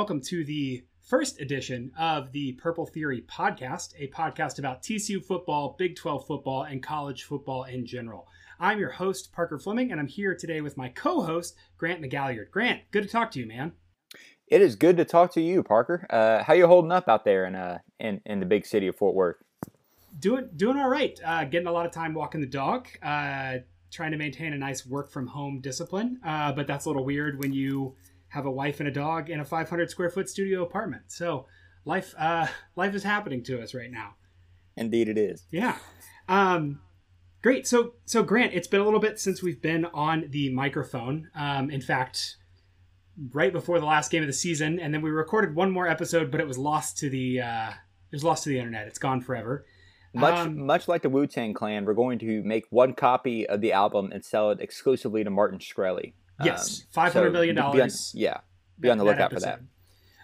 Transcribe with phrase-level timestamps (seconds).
[0.00, 5.76] welcome to the first edition of the Purple Theory podcast, a podcast about TCU football,
[5.78, 8.26] Big 12 football, and college football in general.
[8.58, 12.50] I'm your host, Parker Fleming, and I'm here today with my co host, Grant McGalliard.
[12.50, 13.72] Grant, good to talk to you, man.
[14.46, 16.06] It is good to talk to you, Parker.
[16.08, 18.96] Uh, how you holding up out there in, uh, in, in the big city of
[18.96, 19.36] Fort Worth?
[20.18, 21.20] Doing, doing all right.
[21.22, 23.56] Uh, getting a lot of time walking the dog, uh,
[23.90, 27.38] trying to maintain a nice work from home discipline, uh, but that's a little weird
[27.38, 27.96] when you
[28.30, 31.04] have a wife and a dog in a 500 square foot studio apartment.
[31.08, 31.46] So
[31.84, 34.14] life uh, life is happening to us right now.
[34.76, 35.46] Indeed, it is.
[35.50, 35.76] Yeah.
[36.28, 36.80] Um,
[37.42, 37.66] great.
[37.66, 41.28] So so Grant, it's been a little bit since we've been on the microphone.
[41.34, 42.36] Um, in fact,
[43.32, 46.30] right before the last game of the season, and then we recorded one more episode,
[46.30, 48.86] but it was lost to the uh, it was lost to the internet.
[48.86, 49.66] It's gone forever.
[50.12, 53.60] Much um, much like the Wu Tang Clan, we're going to make one copy of
[53.60, 56.14] the album and sell it exclusively to Martin Shkreli.
[56.44, 58.12] Yes, um, five hundred so million dollars.
[58.14, 58.38] Yeah,
[58.78, 59.60] be on the lookout for that.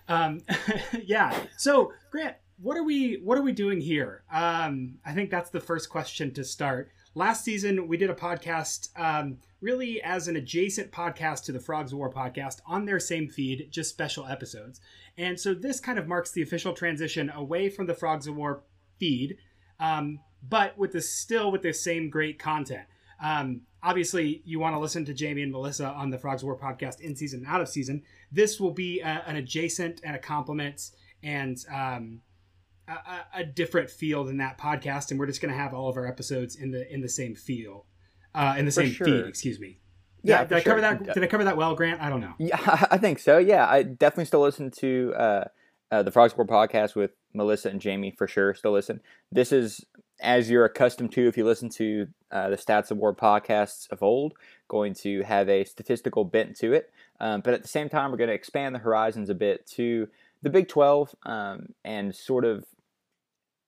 [0.09, 0.41] Um,
[1.05, 1.39] yeah.
[1.56, 4.22] So Grant, what are we what are we doing here?
[4.33, 6.91] Um, I think that's the first question to start.
[7.14, 11.92] Last season, we did a podcast um, really as an adjacent podcast to the Frogs
[11.92, 14.81] of War podcast on their same feed, just special episodes.
[15.17, 18.64] And so this kind of marks the official transition away from the Frogs of War
[18.98, 19.39] feed,
[19.81, 22.84] um, but with the still with the same great content.
[23.22, 27.00] Um, obviously, you want to listen to Jamie and Melissa on the Frogs War podcast
[27.00, 28.03] in season and out of season.
[28.31, 30.91] This will be a, an adjacent and a complement
[31.22, 32.20] and um,
[32.89, 35.97] a, a, different feel than that podcast, and we're just going to have all of
[35.97, 37.87] our episodes in the in the same feel,
[38.34, 39.06] uh, in the same sure.
[39.06, 39.26] feed.
[39.26, 39.78] Excuse me.
[40.22, 40.94] Yeah, did, did I cover sure.
[40.94, 41.15] that?
[41.15, 42.00] Did I cover that well, Grant?
[42.00, 42.34] I don't know.
[42.38, 42.59] Yeah,
[42.91, 43.38] I think so.
[43.38, 45.44] Yeah, I definitely still listen to uh,
[45.91, 48.55] uh, the Frogs War podcast with Melissa and Jamie for sure.
[48.55, 49.00] Still listen.
[49.32, 49.84] This is
[50.21, 54.03] as you're accustomed to if you listen to uh, the Stats of War podcasts of
[54.03, 54.34] old,
[54.69, 56.91] going to have a statistical bent to it.
[57.21, 60.09] Um, but at the same time, we're going to expand the horizons a bit to
[60.43, 62.65] the Big 12 um, and sort of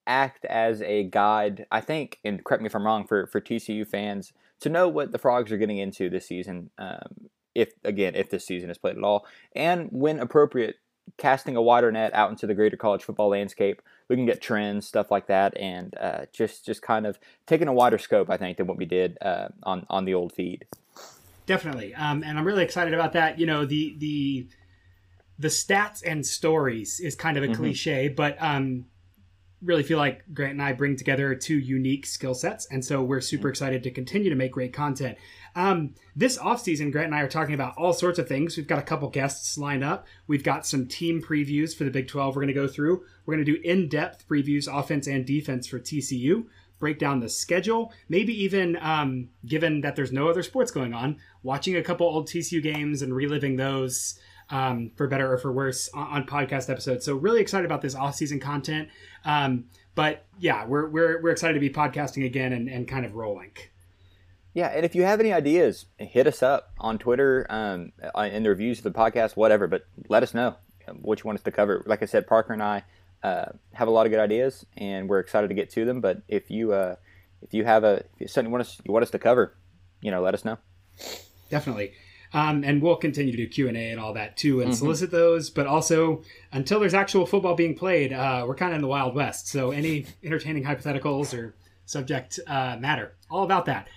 [0.06, 3.86] act as a guide, I think, and correct me if I'm wrong, for, for TCU
[3.86, 6.70] fans to know what the Frogs are getting into this season.
[6.78, 10.76] Um, if again, if this season is played at all, and when appropriate,
[11.16, 13.80] casting a wider net out into the greater college football landscape.
[14.08, 17.72] We can get trends, stuff like that, and uh, just just kind of taking a
[17.72, 20.66] wider scope, I think, than what we did uh, on on the old feed.
[21.46, 23.38] Definitely, um, and I'm really excited about that.
[23.38, 24.48] You know, the the
[25.38, 27.56] the stats and stories is kind of a mm-hmm.
[27.56, 28.86] cliche, but um,
[29.62, 33.20] really feel like Grant and I bring together two unique skill sets, and so we're
[33.20, 33.50] super mm-hmm.
[33.50, 35.18] excited to continue to make great content.
[35.54, 38.56] Um, this offseason, Grant and I are talking about all sorts of things.
[38.56, 40.06] We've got a couple guests lined up.
[40.26, 43.04] We've got some team previews for the Big 12 we're going to go through.
[43.26, 46.46] We're going to do in depth previews, offense and defense for TCU,
[46.78, 51.18] break down the schedule, maybe even, um, given that there's no other sports going on,
[51.42, 54.18] watching a couple old TCU games and reliving those.
[54.50, 57.04] Um, for better or for worse on, on, podcast episodes.
[57.04, 58.88] So really excited about this off-season content.
[59.26, 63.14] Um, but yeah, we're, we're, we're excited to be podcasting again and, and kind of
[63.14, 63.50] rolling.
[64.54, 68.42] Yeah, and if you have any ideas, hit us up on Twitter, um, uh, in
[68.42, 69.66] the reviews of the podcast, whatever.
[69.66, 70.56] But let us know
[71.00, 71.82] what you want us to cover.
[71.86, 72.84] Like I said, Parker and I
[73.22, 76.00] uh, have a lot of good ideas, and we're excited to get to them.
[76.00, 76.96] But if you uh,
[77.42, 79.54] if you have a if something you want us you want us to cover,
[80.00, 80.58] you know, let us know.
[81.50, 81.92] Definitely.
[82.34, 84.78] Um, and we'll continue to do Q and A and all that too, and mm-hmm.
[84.78, 85.50] solicit those.
[85.50, 86.22] But also,
[86.52, 89.48] until there's actual football being played, uh, we're kind of in the wild west.
[89.48, 91.54] So any entertaining hypotheticals or
[91.86, 93.88] subject uh, matter, all about that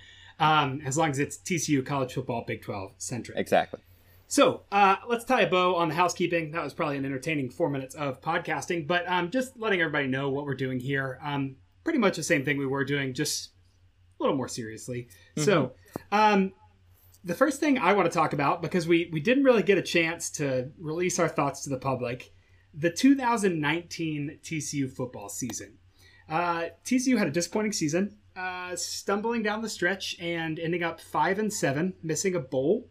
[0.42, 3.38] um, as long as it's TCU college football Big 12 centric.
[3.38, 3.78] Exactly.
[4.26, 6.50] So uh, let's tie a bow on the housekeeping.
[6.50, 10.30] That was probably an entertaining four minutes of podcasting, but um, just letting everybody know
[10.30, 11.20] what we're doing here.
[11.22, 13.50] Um, pretty much the same thing we were doing, just
[14.18, 15.08] a little more seriously.
[15.36, 15.44] Mm-hmm.
[15.44, 15.72] So
[16.10, 16.52] um,
[17.22, 19.82] the first thing I want to talk about, because we, we didn't really get a
[19.82, 22.32] chance to release our thoughts to the public,
[22.74, 25.78] the 2019 TCU football season.
[26.28, 31.38] Uh, TCU had a disappointing season uh, stumbling down the stretch and ending up five
[31.38, 32.88] and seven, missing a bowl.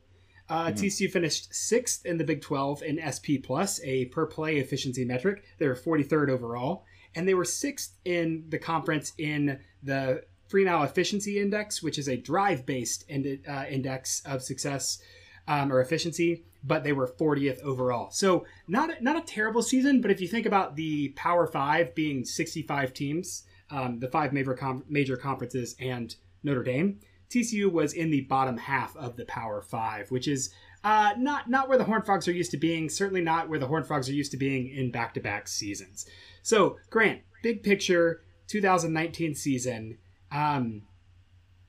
[0.49, 0.83] Uh, mm-hmm.
[0.83, 5.43] TCU finished sixth in the Big 12 in SP Plus, a per play efficiency metric.
[5.57, 6.85] They were 43rd overall,
[7.15, 12.09] and they were sixth in the conference in the free Fremeau Efficiency Index, which is
[12.09, 15.01] a drive based ind- uh, index of success
[15.47, 16.43] um, or efficiency.
[16.63, 19.99] But they were 40th overall, so not not a terrible season.
[19.99, 24.53] But if you think about the Power Five being 65 teams, um, the five major
[24.53, 26.99] com- major conferences and Notre Dame.
[27.29, 30.53] TCU was in the bottom half of the Power Five, which is
[30.83, 32.89] uh, not not where the Horned Frogs are used to being.
[32.89, 36.05] Certainly not where the Horned Frogs are used to being in back to back seasons.
[36.43, 39.97] So, Grant, big picture, 2019 season.
[40.31, 40.83] Um,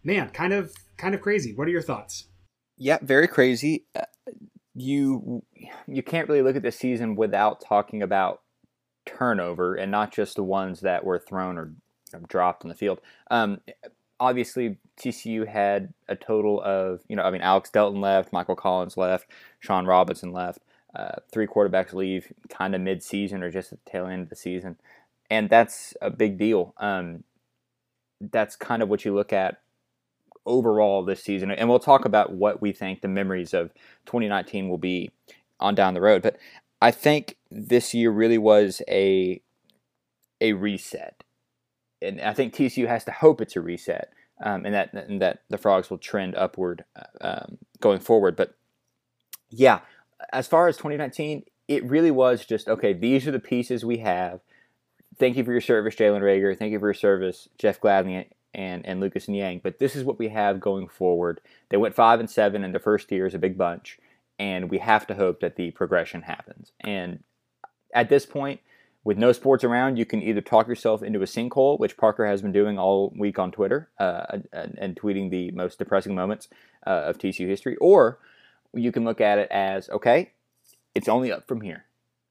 [0.02, 1.54] man, kind of kind of crazy.
[1.54, 2.26] What are your thoughts?
[2.76, 3.86] Yeah, very crazy.
[3.94, 4.02] Uh,
[4.74, 5.42] you
[5.86, 8.40] you can't really look at the season without talking about
[9.04, 11.74] turnover and not just the ones that were thrown or
[12.28, 13.00] dropped on the field.
[13.30, 13.60] Um,
[14.20, 18.96] obviously, TCU had a total of you know I mean Alex Delton left, Michael Collins
[18.96, 19.26] left,
[19.60, 20.60] Sean Robinson left.
[20.94, 24.36] Uh, three quarterbacks leave kind of mid-season or just at the tail end of the
[24.36, 24.76] season,
[25.30, 26.74] and that's a big deal.
[26.78, 27.24] Um,
[28.20, 29.62] that's kind of what you look at
[30.44, 33.72] overall this season, and we'll talk about what we think the memories of
[34.06, 35.10] 2019 will be
[35.58, 36.20] on down the road.
[36.22, 36.36] But
[36.82, 39.40] I think this year really was a
[40.40, 41.22] a reset,
[42.02, 44.12] and I think TCU has to hope it's a reset,
[44.42, 48.36] um, and that and that the frogs will trend upward uh, um, going forward.
[48.36, 48.54] But
[49.50, 49.80] yeah,
[50.32, 52.92] as far as 2019, it really was just okay.
[52.92, 54.40] These are the pieces we have.
[55.18, 56.58] Thank you for your service, Jalen Reagor.
[56.58, 59.60] Thank you for your service, Jeff Gladney and and Lucas Niang.
[59.62, 61.40] But this is what we have going forward.
[61.68, 63.98] They went five and seven in the first year as a big bunch,
[64.38, 66.72] and we have to hope that the progression happens.
[66.80, 67.22] And
[67.94, 68.60] at this point,
[69.04, 72.40] with no sports around, you can either talk yourself into a sinkhole, which Parker has
[72.40, 76.48] been doing all week on Twitter uh, and, and, tweeting the most depressing moments
[76.86, 78.18] uh, of TCU history, or
[78.72, 80.32] you can look at it as okay,
[80.94, 81.84] it's only up from here,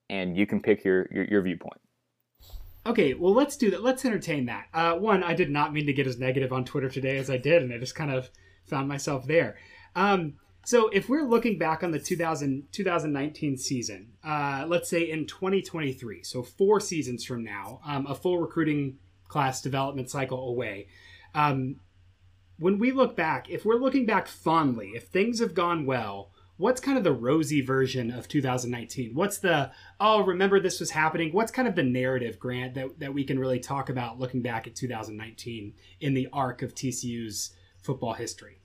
[0.10, 1.82] and you can pick your your, your viewpoint.
[2.86, 3.84] Okay, well, let's do that.
[3.84, 4.68] Let's entertain that.
[4.74, 7.38] Uh, one, I did not mean to get as negative on Twitter today as I
[7.38, 8.30] did, and I just kind of
[8.66, 9.58] found myself there.
[9.96, 15.26] Um, so, if we're looking back on the 2000, 2019 season, uh, let's say in
[15.26, 20.88] 2023, so four seasons from now, um, a full recruiting class development cycle away,
[21.34, 21.78] um,
[22.60, 26.80] when we look back, if we're looking back fondly, if things have gone well, what's
[26.80, 29.16] kind of the rosy version of 2019?
[29.16, 31.34] What's the oh, remember this was happening?
[31.34, 34.68] What's kind of the narrative, Grant, that, that we can really talk about looking back
[34.68, 38.61] at 2019 in the arc of TCU's football history?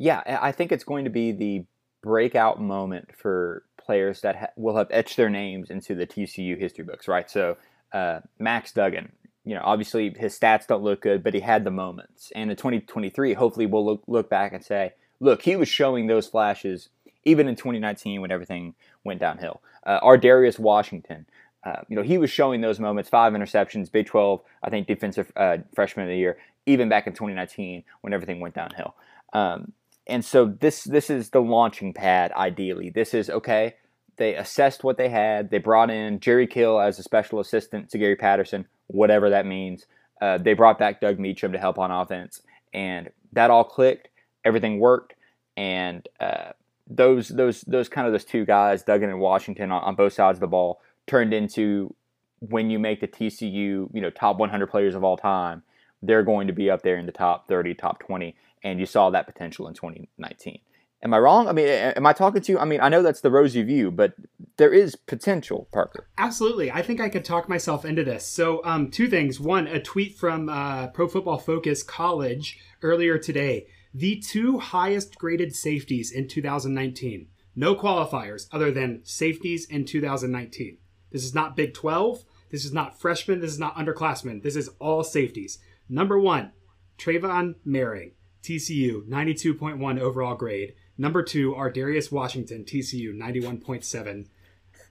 [0.00, 1.66] Yeah, I think it's going to be the
[2.02, 6.84] breakout moment for players that ha- will have etched their names into the TCU history
[6.84, 7.30] books, right?
[7.30, 7.58] So
[7.92, 9.12] uh, Max Duggan,
[9.44, 12.32] you know, obviously his stats don't look good, but he had the moments.
[12.34, 16.26] And in 2023, hopefully we'll look, look back and say, look, he was showing those
[16.26, 16.88] flashes
[17.24, 18.74] even in 2019 when everything
[19.04, 19.60] went downhill.
[19.84, 21.26] Uh, Darius Washington,
[21.66, 25.30] uh, you know, he was showing those moments, five interceptions, Big 12, I think defensive
[25.36, 28.94] uh, freshman of the year, even back in 2019 when everything went downhill.
[29.34, 29.72] Um,
[30.10, 32.32] and so this this is the launching pad.
[32.32, 33.74] Ideally, this is okay.
[34.16, 35.50] They assessed what they had.
[35.50, 39.86] They brought in Jerry Kill as a special assistant to Gary Patterson, whatever that means.
[40.20, 42.42] Uh, they brought back Doug Meacham to help on offense,
[42.74, 44.08] and that all clicked.
[44.44, 45.14] Everything worked,
[45.56, 46.50] and uh,
[46.86, 50.36] those those those kind of those two guys, Duggan and Washington, on, on both sides
[50.36, 51.94] of the ball, turned into
[52.40, 53.52] when you make the TCU,
[53.92, 55.62] you know, top 100 players of all time,
[56.02, 59.10] they're going to be up there in the top 30, top 20, and you saw
[59.10, 60.60] that potential in 2019.
[61.02, 61.48] Am I wrong?
[61.48, 62.58] I mean, am I talking to you?
[62.58, 64.12] I mean, I know that's the rosy view, but
[64.58, 66.06] there is potential, Parker.
[66.18, 66.70] Absolutely.
[66.70, 68.26] I think I could talk myself into this.
[68.26, 69.40] So, um, two things.
[69.40, 75.54] One, a tweet from uh, Pro Football Focus College earlier today the two highest graded
[75.54, 77.28] safeties in 2019.
[77.56, 80.78] No qualifiers other than safeties in 2019.
[81.10, 82.24] This is not Big 12.
[82.50, 83.40] This is not freshmen.
[83.40, 84.42] This is not underclassmen.
[84.42, 85.58] This is all safeties.
[85.88, 86.52] Number one,
[86.98, 90.74] Tre'von Moehrig, TCU, 92.1 overall grade.
[90.96, 94.26] Number two, ArDarius Washington, TCU, 91.7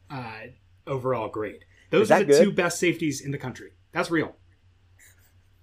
[0.10, 0.32] uh,
[0.88, 1.65] overall grade.
[1.89, 2.44] Those are the good?
[2.44, 3.72] two best safeties in the country.
[3.91, 4.36] That's real.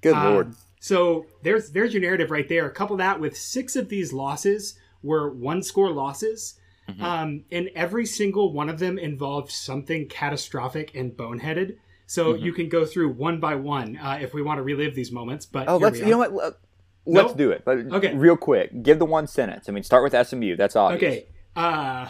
[0.00, 0.55] Good um, lord.
[0.81, 2.69] So there's there's your narrative right there.
[2.71, 6.59] Couple that with six of these losses were one score losses.
[6.88, 7.02] Mm-hmm.
[7.02, 11.78] Um, and every single one of them involved something catastrophic and boneheaded.
[12.07, 12.45] So mm-hmm.
[12.45, 15.47] you can go through one by one uh, if we want to relive these moments.
[15.47, 16.61] But oh, let's you know what.
[17.07, 17.37] Let's nope.
[17.37, 18.15] do it, but okay.
[18.15, 19.69] real quick, give the one sentence.
[19.69, 20.57] I mean, start with SMU.
[20.57, 21.03] That's obvious.
[21.03, 21.27] Okay.
[21.55, 22.09] Uh,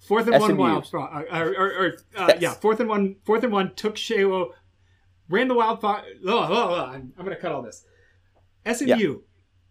[0.00, 0.48] fourth and SMU.
[0.48, 3.96] one wild, uh, or, or, or uh, yeah, fourth and one, fourth and one took
[3.96, 4.50] Sewo,
[5.30, 5.78] ran the wild.
[5.82, 7.84] Oh, oh, oh, I'm, I'm going to cut all this.
[8.70, 9.14] SMU yeah.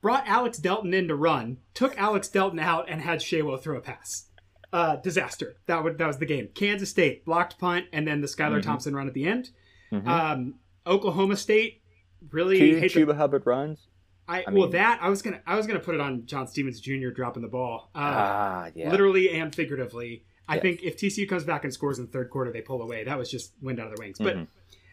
[0.02, 3.82] brought Alex Delton in to run, took Alex Delton out, and had Sewo throw a
[3.82, 4.26] pass.
[4.72, 5.58] Uh, disaster.
[5.68, 6.50] That would that was the game.
[6.56, 8.62] Kansas State blocked punt, and then the Skylar mm-hmm.
[8.62, 9.52] Thompson run at the end.
[9.92, 10.10] Mm-hmm.
[10.10, 10.56] Um,
[10.88, 11.84] Oklahoma State
[12.32, 13.88] really Two hate Chuba Hubbard runs.
[14.28, 16.48] I, I mean, well that I was gonna I was gonna put it on John
[16.48, 17.10] Stevens Jr.
[17.10, 17.90] dropping the ball.
[17.94, 18.90] Uh, ah, yeah.
[18.90, 20.24] Literally and figuratively.
[20.48, 20.62] I yes.
[20.62, 23.04] think if TCU comes back and scores in the third quarter, they pull away.
[23.04, 24.20] That was just wind out of their wings.
[24.20, 24.44] Mm-hmm.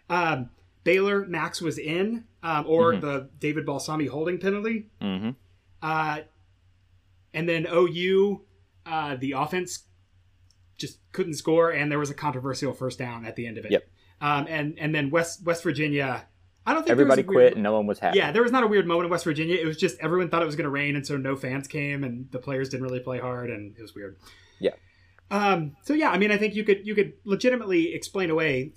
[0.08, 0.50] But um,
[0.84, 3.00] Baylor, Max was in, um, or mm-hmm.
[3.00, 4.86] the David Balsami holding penalty.
[5.00, 5.30] Mm-hmm.
[5.82, 6.20] Uh,
[7.34, 8.42] and then OU,
[8.86, 9.84] uh, the offense
[10.76, 13.72] just couldn't score, and there was a controversial first down at the end of it.
[13.72, 13.88] Yep.
[14.20, 16.26] Um, and and then West West Virginia.
[16.66, 18.18] I don't think everybody quit and no one was happy.
[18.18, 19.56] Yeah, there was not a weird moment in West Virginia.
[19.56, 22.04] It was just everyone thought it was going to rain, and so no fans came,
[22.04, 24.16] and the players didn't really play hard, and it was weird.
[24.58, 24.72] Yeah.
[25.30, 28.72] Um, so yeah, I mean, I think you could you could legitimately explain away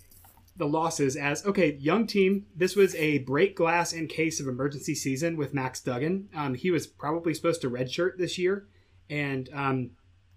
[0.56, 2.46] the losses as okay, young team.
[2.56, 6.30] This was a break glass in case of emergency season with Max Duggan.
[6.36, 8.68] Um, he was probably supposed to redshirt this year,
[9.10, 9.92] and um,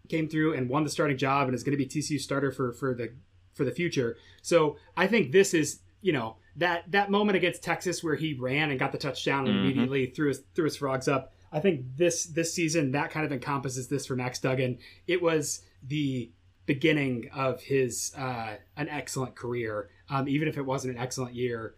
[0.08, 2.72] came through and won the starting job and is going to be TCU starter for
[2.72, 3.12] for the
[3.54, 4.16] for the future.
[4.42, 8.70] So I think this is you know that that moment against Texas where he ran
[8.70, 9.62] and got the touchdown and Mhm.
[9.64, 11.32] immediately threw his threw his frogs up.
[11.52, 14.78] I think this this season that kind of encompasses this for Max Duggan.
[15.06, 16.30] It was the
[16.66, 21.74] beginning of his uh, an excellent career, um, even if it wasn't an excellent year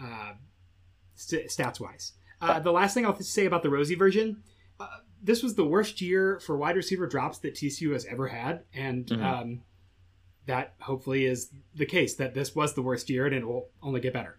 [0.00, 0.34] uh,
[1.14, 2.12] st- stats wise.
[2.40, 4.44] Uh, the last thing I'll say about the Rosie version,
[4.78, 4.86] uh,
[5.20, 9.06] this was the worst year for wide receiver drops that TCU has ever had, and
[9.06, 9.22] Mhm.
[9.24, 9.62] um,
[10.48, 12.16] that hopefully is the case.
[12.16, 14.38] That this was the worst year, and it will only get better.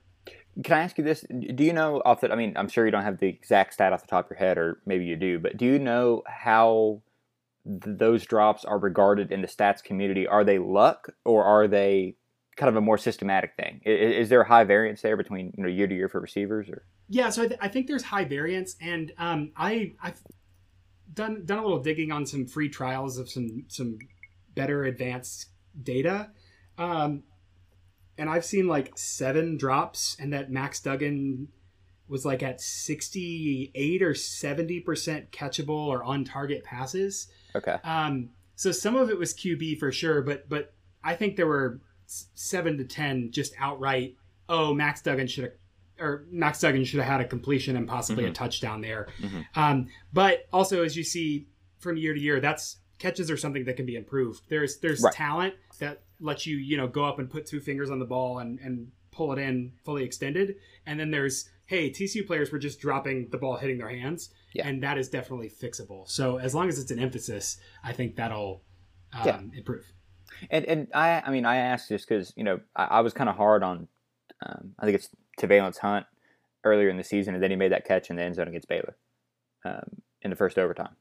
[0.63, 1.23] Can I ask you this?
[1.55, 2.31] Do you know off the?
[2.31, 4.39] I mean, I'm sure you don't have the exact stat off the top of your
[4.39, 5.39] head, or maybe you do.
[5.39, 7.01] But do you know how
[7.65, 10.27] th- those drops are regarded in the stats community?
[10.27, 12.15] Are they luck, or are they
[12.57, 13.79] kind of a more systematic thing?
[13.85, 16.19] I- i- Is, there a high variance there between you know year to year for
[16.19, 16.67] receivers?
[16.69, 20.19] Or Yeah, so I, th- I think there's high variance, and um, I I've
[21.13, 23.99] done done a little digging on some free trials of some some
[24.55, 25.45] better advanced
[25.83, 26.29] data,
[26.77, 27.23] um,
[28.17, 31.47] and I've seen like seven drops, and that Max Duggan
[32.07, 37.27] was like at 68 or 70 percent catchable or on target passes.
[37.55, 41.47] okay, Um, so some of it was QB for sure, but but I think there
[41.47, 44.15] were seven to ten just outright.
[44.49, 45.53] Oh, Max Duggan should have,
[45.99, 48.33] or Max Duggan should have had a completion and possibly a Mhm.
[48.33, 49.07] touchdown there.
[49.21, 49.45] Mhm.
[49.55, 53.77] Um, but also, as you see from year to year, that's catches are something that
[53.77, 54.41] can be improved.
[54.49, 55.13] There's there's Right.
[55.13, 58.39] talent that lets you you know go up and put two fingers on the ball
[58.39, 60.55] and and pull it in fully extended,
[60.85, 64.67] and then there's hey TCU players were just dropping the ball hitting their hands, Yeah.
[64.67, 66.07] and that is definitely fixable.
[66.09, 68.63] So as long as it's an emphasis, I think that'll
[69.13, 69.39] um, Yeah.
[69.57, 69.85] improve.
[70.51, 73.29] and and I I mean I asked just because you know I, I was kind
[73.29, 73.87] of hard on
[74.45, 75.09] um, I think it's
[75.39, 76.05] Te'Vailance Hunt
[76.63, 78.67] earlier in the season, and then he made that catch in the end zone against
[78.67, 78.95] Baylor
[79.65, 80.95] um, in the first overtime.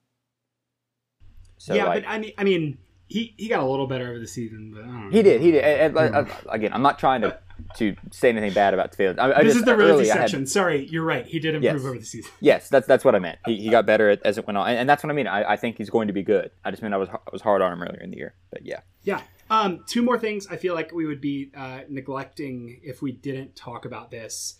[1.58, 4.18] So yeah, like, but I mean, I mean, he he got a little better over
[4.18, 5.10] the season, but I don't know.
[5.10, 5.40] He did.
[5.40, 5.64] He did.
[5.64, 7.38] And, and, again, I'm not trying to
[7.76, 9.16] to say anything bad about Taylor.
[9.18, 10.46] I, I this just, is the early Rosie I had- section.
[10.46, 11.26] Sorry, you're right.
[11.26, 11.84] He did improve Yes.
[11.84, 12.30] over the season.
[12.40, 13.38] yes, that's that's what I meant.
[13.46, 15.26] He, he got better as it went on, and, and that's what I mean.
[15.26, 16.50] I, I think he's going to be good.
[16.64, 18.64] I just meant I was I was hard on him earlier in the year, but
[18.64, 19.22] yeah, Yeah.
[19.50, 23.56] Um, two more things I feel like we would be uh, neglecting if we didn't
[23.56, 24.56] talk about this.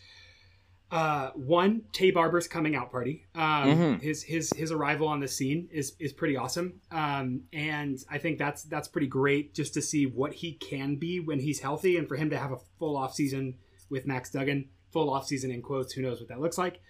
[0.91, 3.27] Uh, one, Taye Barber's coming out party.
[3.35, 4.01] Um, Mhm.
[4.01, 6.81] His his his arrival on the scene is is pretty awesome.
[6.91, 11.21] Um, and I think that's that's pretty great just to see what he can be
[11.21, 13.55] when he's healthy, and for him to have a full off season
[13.91, 15.93] with Max Duggan, full off season in quotes.
[15.93, 16.81] Who knows what that looks like?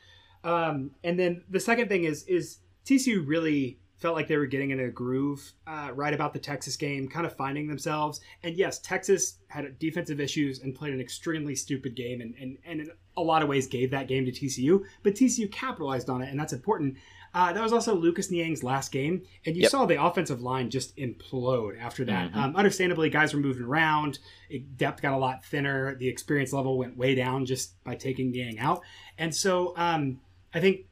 [0.45, 4.71] Um, and then the second thing is is TCU really felt like they were getting
[4.71, 8.21] in a groove uh, right about the Texas game, kind of finding themselves.
[8.43, 12.81] And yes, Texas had defensive issues and played an extremely stupid game, and and, and
[12.81, 14.85] in a lot of ways gave that game to TCU.
[15.03, 16.97] But TCU capitalized on it, and that's important.
[17.35, 19.71] Uh, that was also Lucas Niang's last game, and you Yep.
[19.71, 22.33] saw the offensive line just implode after that.
[22.33, 22.37] Mhm.
[22.37, 24.19] Um, understandably, guys were moving around.
[24.49, 25.95] It, depth got a lot thinner.
[25.97, 28.83] The experience level went way down just by taking Niang out.
[29.19, 30.21] And so um,
[30.55, 30.87] I think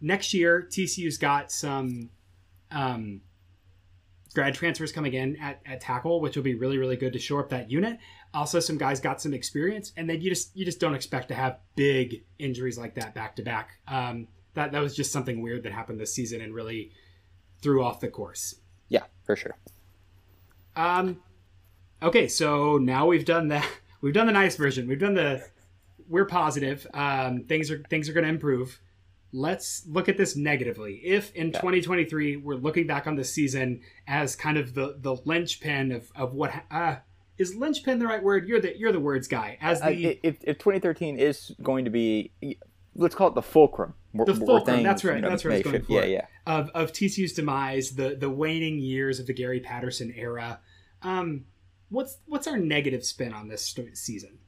[0.00, 2.10] next year TCU's got some
[2.70, 3.20] um,
[4.34, 7.40] grad transfers coming in at, at tackle, which will be really really good to shore
[7.40, 7.98] up that unit.
[8.34, 11.34] Also, some guys got some experience, and then you just you just don't expect to
[11.34, 13.78] have big injuries like that back to back.
[13.88, 16.92] Um, That that was just something weird that happened this season and really
[17.62, 18.54] threw off the course.
[18.88, 19.56] yeah, for sure.
[20.76, 21.20] Um,
[22.02, 23.68] okay, so now we've done that.
[24.00, 24.86] We've done the nice version.
[24.86, 25.42] We've done the
[26.08, 26.86] we're positive.
[26.94, 28.80] Um, things are things are going to improve.
[29.32, 31.00] Let's look at this negatively.
[31.04, 35.92] If in 2023 we're looking back on this season as kind of the the linchpin
[35.92, 36.96] of of what uh,
[37.36, 38.48] is linchpin the right word?
[38.48, 39.58] You're the you're the words guy.
[39.60, 42.32] As Uh, the if, if 2013 is going to be,
[42.94, 43.94] let's call it the fulcrum.
[44.12, 45.86] where- The fulcrum, things, that's right, you know, that's what I was going shift.
[45.88, 45.92] for.
[45.92, 46.26] Yeah, yeah.
[46.46, 50.60] of of TCU's demise, the the waning years of the Gary Patterson era.
[51.02, 51.44] Um,
[51.90, 54.38] what's what's our negative spin on this season?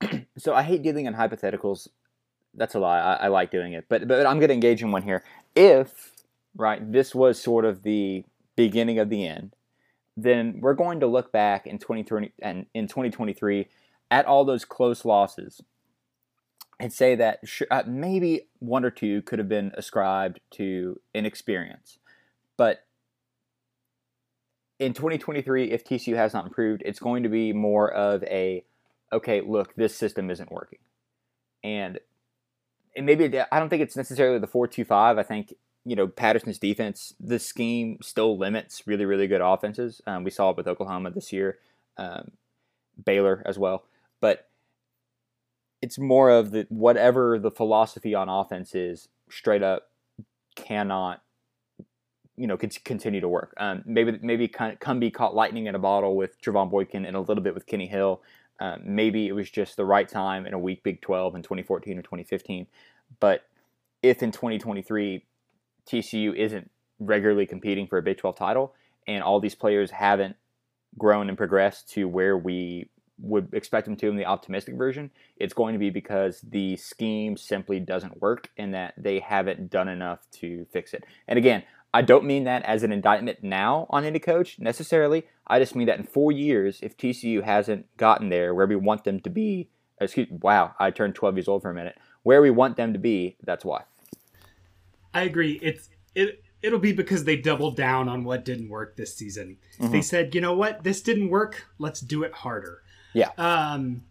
[0.38, 1.86] So I hate dealing in hypotheticals.
[2.54, 2.98] That's a lie.
[2.98, 5.24] I, I like doing it, but but I'm going to engage in one here.
[5.54, 6.12] If
[6.56, 8.24] right, this was sort of the
[8.56, 9.54] beginning of the end,
[10.16, 13.68] then we're going to look back in 2020 and in 2023
[14.10, 15.62] at all those close losses
[16.78, 21.98] and say that sh- uh, maybe one or two could have been ascribed to inexperience,
[22.56, 22.84] but
[24.82, 28.64] in 2023, if TCU has not improved, it's going to be more of a
[29.12, 30.78] okay, look, this system isn't working.
[31.62, 32.00] And,
[32.96, 35.18] and maybe I don't think it's necessarily the 425.
[35.18, 40.00] I think you know Patterson's defense, the scheme still limits really really good offenses.
[40.06, 41.58] Um, we saw it with Oklahoma this year,
[41.96, 42.32] um,
[43.04, 43.84] Baylor as well,
[44.20, 44.48] but
[45.80, 49.90] it's more of the whatever the philosophy on offense is, straight up
[50.54, 51.22] cannot
[52.36, 53.54] you know continue to work.
[53.56, 57.20] Um, maybe maybe come be caught lightning in a bottle with Trevone Boykin and a
[57.20, 58.22] little bit with Kenny Hill.
[58.62, 61.98] Um, maybe it was just the right time in a weak Big 12 in 2014
[61.98, 62.68] or 2015.
[63.18, 63.44] But
[64.04, 65.24] if in 2023
[65.84, 68.72] TCU isn't regularly competing for a Big 12 title
[69.08, 70.36] and all these players haven't
[70.96, 72.88] grown and progressed to where we
[73.20, 77.36] would expect them to in the optimistic version, it's going to be because the scheme
[77.36, 81.02] simply doesn't work and that they haven't done enough to fix it.
[81.26, 85.24] And again, I don't mean that as an indictment now on any coach necessarily.
[85.46, 89.04] I just mean that in four years, if TCU hasn't gotten there where we want
[89.04, 89.68] them to be,
[90.00, 92.98] excuse wow, I turned 12 years old for a minute, where we want them to
[92.98, 93.82] be, that's why.
[95.12, 95.58] I agree.
[95.62, 99.58] It's it it'll be because they doubled down on what didn't work this season.
[99.78, 99.92] Mm-hmm.
[99.92, 101.66] They said, you know what, this didn't work.
[101.78, 102.82] Let's do it harder.
[103.12, 103.30] Yeah.
[103.36, 104.04] Um,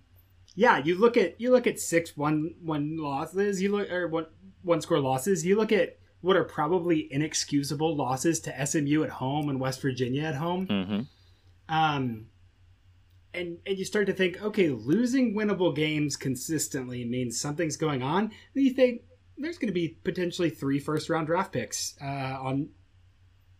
[0.55, 0.77] yeah.
[0.77, 3.61] You look at you look at six one one losses.
[3.61, 4.27] You look or one
[4.61, 5.45] one score losses.
[5.45, 10.23] You look at what are probably inexcusable losses to SMU at home and West Virginia
[10.23, 10.67] at home.
[10.67, 11.01] Mm-hmm.
[11.67, 12.27] Um,
[13.33, 18.31] and and you start to think, okay, losing winnable games consistently means something's going on.
[18.55, 19.01] And you think
[19.37, 22.05] there's going to be potentially three first round draft picks uh,
[22.39, 22.69] on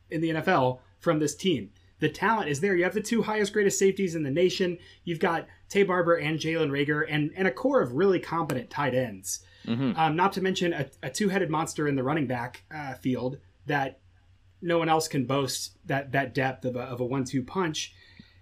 [0.10, 1.72] in the NFL from this team.
[2.00, 2.76] The talent is there.
[2.76, 4.78] You have the two highest, greatest safeties in the nation.
[5.04, 8.94] You've got Taye Barber and Jalen Reagor, and and a core of really competent tight
[8.94, 9.44] ends.
[9.66, 10.00] Mm-hmm.
[10.00, 14.00] Um, not to mention a, a two-headed monster in the running back uh, field that
[14.62, 17.94] no one else can boast that that depth of a, of a one-two punch.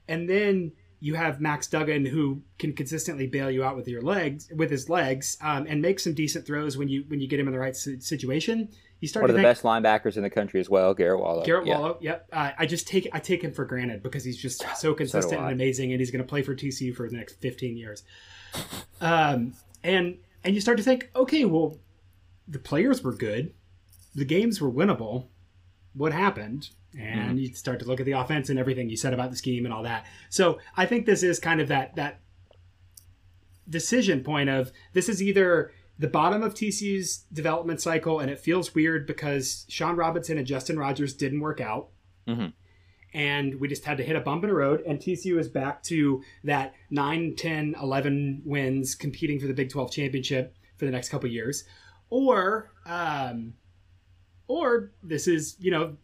[0.07, 4.49] And then you have Max Duggan who can consistently bail you out with your legs,
[4.53, 7.47] with his legs, um, and make some decent throws when you when you get him
[7.47, 8.69] in the right situation.
[8.99, 11.45] You start one of the best linebackers in the country as well, Garrett Wallow.
[11.45, 11.79] Garrett yeah.
[11.79, 12.27] Wallow, yep.
[12.33, 15.43] Uh, I just take I take him for granted because he's just so consistent so
[15.43, 18.03] and amazing, and he's going to play for TCU for the next fifteen years.
[18.99, 19.53] Um,
[19.83, 21.77] and and you start to think, okay, well,
[22.47, 23.53] the players were good,
[24.15, 25.27] the games were winnable.
[25.93, 26.69] What happened?
[26.97, 27.37] And mm-hmm.
[27.37, 29.73] you start to look at the offense and everything you said about the scheme and
[29.73, 30.05] all that.
[30.29, 32.21] So I think this is kind of that that
[33.69, 38.73] decision point of this is either the bottom of TCU's development cycle, and it feels
[38.73, 41.89] weird because Sean Robinson and Justin Rogers didn't work out.
[42.27, 42.47] Mm-hmm.
[43.13, 45.81] And we just had to hit a bump in the road, and TCU is back
[45.83, 51.09] to that 9, 10, 11 wins competing for the Big 12 championship for the next
[51.09, 51.63] couple years.
[52.09, 53.53] Or, um,
[54.47, 55.97] or this is, you know,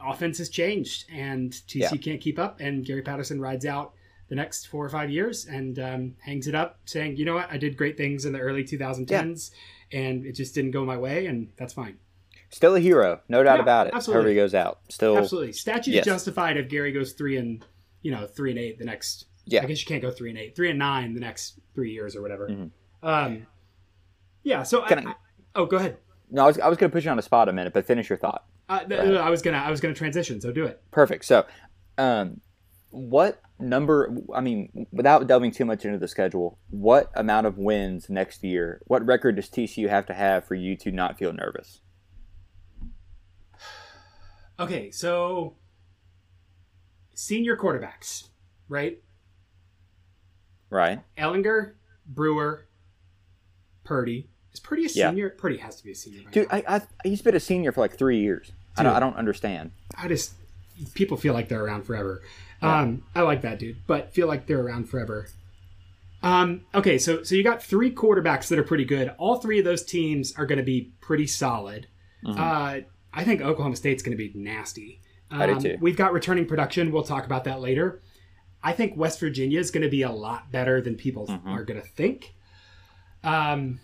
[0.00, 1.96] offense has changed and TCU yeah.
[1.96, 3.94] can't keep up, and Gary Patterson rides out
[4.28, 7.50] the next four or five years and um, hangs it up saying, you know what,
[7.50, 9.50] I did great things in the early 2010s
[9.92, 10.00] yeah.
[10.00, 11.98] and it just didn't go my way, and that's fine.
[12.56, 13.92] Still a hero, no doubt yeah, about it.
[13.92, 14.14] Absolutely.
[14.14, 15.52] However he goes out, still absolutely.
[15.52, 16.06] Statues yes.
[16.06, 17.62] justified if Gary goes three and
[18.00, 19.26] you know three and eight the next.
[19.44, 21.92] Yeah, I guess you can't go three and eight, three and nine the next three
[21.92, 22.48] years or whatever.
[22.48, 23.06] Mm-hmm.
[23.06, 23.46] Um,
[24.42, 24.62] yeah.
[24.62, 25.14] So I, I, I,
[25.54, 25.98] oh, go ahead.
[26.30, 27.84] No, I was I was going to put you on the spot a minute, but
[27.84, 28.46] finish your thought.
[28.70, 30.80] Uh, I was gonna I was gonna transition, so do it.
[30.92, 31.26] Perfect.
[31.26, 31.44] So,
[31.98, 32.40] um,
[32.88, 34.16] what number?
[34.34, 38.80] I mean, without delving too much into the schedule, what amount of wins next year?
[38.86, 41.82] What record does TCU have to have for you to not feel nervous?
[44.58, 45.54] Okay, so
[47.14, 48.28] senior quarterbacks,
[48.68, 49.02] right?
[50.70, 51.00] Right.
[51.18, 51.72] Ehlinger,
[52.06, 52.66] Brewer,
[53.84, 54.28] Purdy.
[54.52, 55.26] Is Purdy a senior?
[55.26, 55.40] Yeah.
[55.40, 56.22] Purdy has to be a senior.
[56.24, 58.46] Right Dude, I, I, he's been a senior for like three years.
[58.46, 59.72] Dude, I, don't, I don't understand.
[59.96, 60.32] I just
[60.94, 62.22] people feel like they're around forever.
[62.62, 62.80] Yeah.
[62.80, 65.28] Um, I like that dude, but feel like they're around forever.
[66.22, 69.14] Um, okay, so so you got three quarterbacks that are pretty good.
[69.18, 71.86] All three of those teams are going to be pretty solid.
[72.24, 72.40] Mm-hmm.
[72.40, 72.80] Uh,
[73.16, 75.00] I think Oklahoma State's going to be nasty.
[75.30, 75.78] Um, I do um, too.
[75.80, 76.92] We've got returning production.
[76.92, 78.02] We'll talk about that later.
[78.62, 81.48] I think West Virginia is going to be a lot better than people mm-hmm.
[81.48, 82.34] are going to think.
[83.24, 83.80] Um,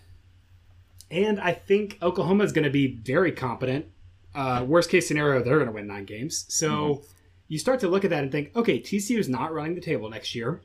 [1.09, 3.87] and I think Oklahoma is going to be very competent.
[4.35, 6.45] Uh, worst case scenario, they're going to win nine games.
[6.49, 7.03] So mm-hmm.
[7.47, 10.09] you start to look at that and think, okay, TCU is not running the table
[10.09, 10.61] next year.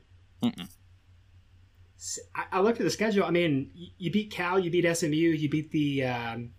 [2.35, 3.25] I, I looked at the schedule.
[3.25, 6.51] I mean, you beat Cal, you beat SMU, you beat the um,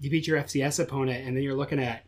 [0.00, 2.04] you beat your FCS opponent, and then you're looking at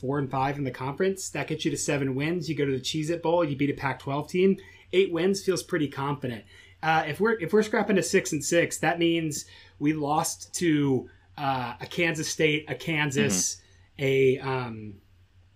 [0.00, 1.28] four and five in the conference.
[1.30, 2.48] That gets you to seven wins.
[2.48, 4.56] You go to the Cheez It Bowl, you beat a Pac-12 team.
[4.92, 6.44] Eight wins feels pretty confident.
[6.82, 9.44] Uh, if we're if we're scrapping to six and six, that means
[9.78, 13.56] we lost to uh, a Kansas State, a Kansas,
[13.98, 14.04] mm-hmm.
[14.04, 14.94] a um,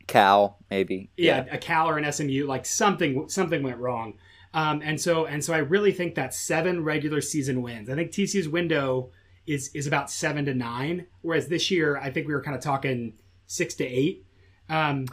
[0.06, 1.10] Cal, maybe.
[1.16, 2.46] Yeah, yeah, a Cal or an SMU.
[2.46, 4.18] Like something something went wrong.
[4.52, 7.88] Um, and so and so I really think that seven regular season wins.
[7.88, 9.10] I think TCU's window
[9.46, 12.62] is is about seven to nine, whereas this year I think we were kind of
[12.62, 13.14] talking
[13.46, 14.24] six to eight.
[14.68, 15.06] Um,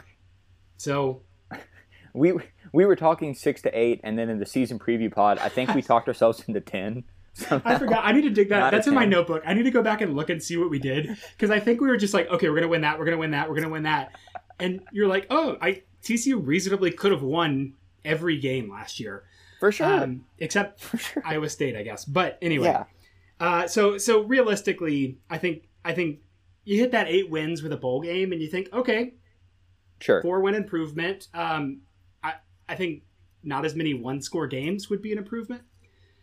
[0.76, 1.22] so
[2.14, 2.34] we
[2.72, 5.74] we were talking six to eight, and then in the season preview pod, I think
[5.74, 7.04] we talked ourselves into ten.
[7.34, 7.70] Somehow.
[7.70, 8.04] I forgot.
[8.04, 8.70] I need to dig that.
[8.70, 9.42] That's in my notebook.
[9.46, 11.80] I need to go back and look and see what we did because I think
[11.80, 12.98] we were just like, okay, we're gonna win that.
[12.98, 13.48] We're gonna win that.
[13.48, 14.12] We're gonna win that.
[14.60, 19.24] And you're like, oh, I TCU reasonably could have won every game last year
[19.60, 21.22] for sure, um, except for sure.
[21.24, 22.04] Iowa State, I guess.
[22.04, 22.84] But anyway, yeah.
[23.42, 26.20] Uh, so so realistically, I think I think
[26.64, 29.14] you hit that eight wins with a bowl game, and you think, okay,
[30.00, 31.26] sure, four win improvement.
[31.34, 31.80] Um,
[32.22, 32.34] I
[32.68, 33.02] I think
[33.42, 35.62] not as many one score games would be an improvement.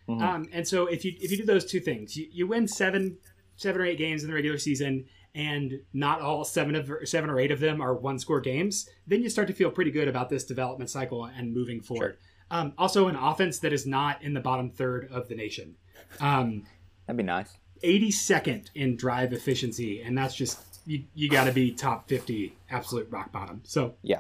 [0.08, 0.24] Mm-hmm.
[0.24, 3.18] Um, and so if you if you do those two things, you, you win seven
[3.58, 5.04] seven or eight games in the regular season,
[5.36, 9.22] and not all seven of seven or eight of them are one score games, then
[9.22, 12.18] you start to feel pretty good about this development cycle and moving forward.
[12.18, 12.58] Sure.
[12.58, 15.76] Um, also, an offense that is not in the bottom third of the nation.
[16.22, 16.64] Um,
[17.10, 17.58] That'd be nice.
[17.84, 21.06] 82nd in drive efficiency, and that's just you.
[21.16, 23.62] You got to be top 50, absolute rock bottom.
[23.64, 24.20] So yeah,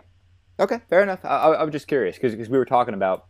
[0.60, 1.23] okay, fair enough.
[1.23, 3.28] I, I, I was just curious because we were talking about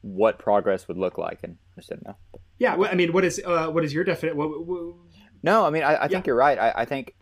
[0.00, 2.16] what progress would look like, and I said no.
[2.58, 4.34] Yeah, well, I mean, what is uh, what is your definite?
[4.34, 4.96] What, what...
[5.40, 6.08] No, I mean, I, I yeah.
[6.08, 6.58] think you're right.
[6.58, 7.14] I, I, think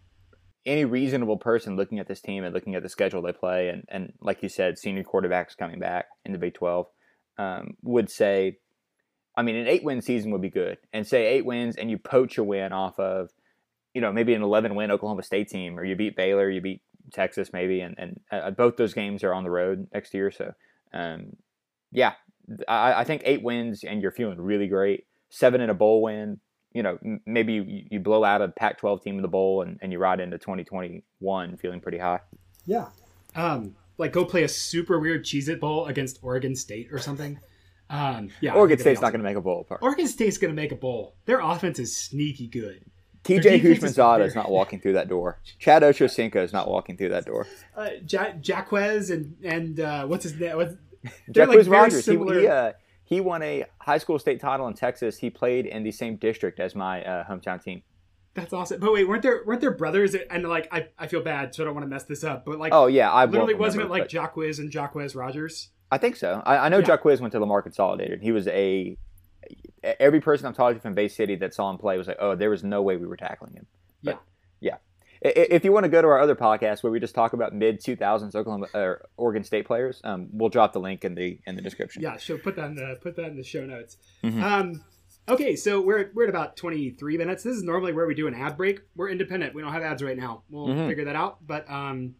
[0.65, 3.85] any reasonable person looking at this team and looking at the schedule they play, and,
[3.91, 6.87] and like you said, senior quarterbacks coming back in the Big 12,
[7.37, 8.57] um, would say,
[9.37, 10.79] I mean, an eight win season would be good.
[10.93, 13.31] And say eight wins and you poach a win off of,
[13.93, 16.83] you know, maybe an 11 win Oklahoma State team, or you beat Baylor, you beat
[17.13, 20.31] Texas maybe, and, and uh, both those games are on the road next year.
[20.31, 20.53] So,
[20.93, 21.37] um,
[21.93, 22.15] yeah,
[22.69, 25.07] I, I, think eight wins and you're feeling really great.
[25.31, 26.41] Seven in a bowl win,
[26.73, 29.79] you know, maybe you, you blow out a Pac 12 team in the bowl and,
[29.81, 32.21] and you ride into 2021 feeling pretty high.
[32.67, 32.89] Yeah.
[33.35, 37.39] Um, like go play a super weird Cheez It Bowl against Oregon State or something.
[37.95, 39.67] Um, yeah, Oregon State's not going to make a bowl.
[39.81, 41.15] Oregon State's going to make a bowl.
[41.27, 42.85] Their offense is sneaky good.
[43.23, 45.39] TJ Houshmandzadeh is not walking through that door.
[45.61, 47.47] Chad Ochocinco is not walking through that door.
[47.77, 50.57] Uh, ja- Jacquizz and and uh, what's his name?
[50.57, 50.75] What's,
[51.31, 52.05] Jacquizz like Rodgers.
[52.05, 52.73] He, he, uh,
[53.05, 55.19] he, won a high school state title in Texas.
[55.19, 57.83] He played in the same district as my uh, hometown team.
[58.35, 58.81] That's awesome.
[58.81, 60.17] But wait, weren't there weren't there brothers?
[60.17, 62.45] And like, I, I feel bad, so I don't want to mess this up.
[62.45, 65.71] But like, oh yeah, I literally wasn't it like Jacquizz and Jacquizz Rodgers?
[65.95, 66.43] I think so.
[66.45, 66.87] I, I know yeah.
[66.87, 68.21] Jacquizz went to Lamar Consolidated.
[68.21, 68.99] He was a
[70.01, 72.35] every person I'm talking to from Bay City that saw him play was like, oh,
[72.35, 73.67] there was no way we were tackling him.
[74.03, 74.21] But,
[74.59, 74.79] yeah,
[75.23, 75.31] yeah.
[75.31, 77.81] If you want to go to our other podcast where we just talk about mid
[77.81, 81.63] 2000s Oklahoma or Oregon State players, um, we'll drop the link in the in the
[81.63, 82.03] description.
[82.03, 82.39] Yeah, sure.
[82.39, 83.97] Put that in the put that in the show notes.
[84.25, 84.43] Mm-hmm.
[84.43, 84.85] Um,
[85.27, 87.45] Okay, so we're we're at about 23 minutes.
[87.45, 88.81] This is normally where we do an ad break.
[88.95, 89.55] We're independent.
[89.55, 90.43] We don't have ads right now.
[90.51, 90.89] We'll mm-hmm.
[90.89, 91.39] figure that out.
[91.47, 92.17] But um,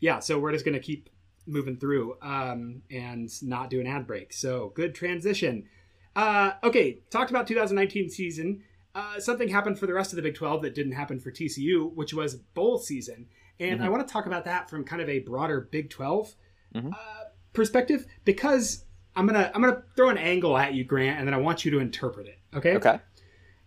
[0.00, 1.08] yeah, so we're just gonna keep
[1.46, 4.32] moving through um, and not do an ad break.
[4.32, 5.68] So good transition.
[6.14, 8.62] Uh, okay, talked about 2019 season.
[8.94, 11.92] Uh, something happened for the rest of the Big 12 that didn't happen for TCU,
[11.94, 13.26] which was bowl season.
[13.60, 13.84] And mm-hmm.
[13.84, 16.34] I want to talk about that from kind of a broader Big 12
[16.74, 16.92] mm-hmm.
[16.92, 21.34] uh, perspective because I'm gonna I'm gonna throw an angle at you, Grant, and then
[21.34, 22.38] I want you to interpret it.
[22.54, 22.76] Okay.
[22.76, 23.00] Okay.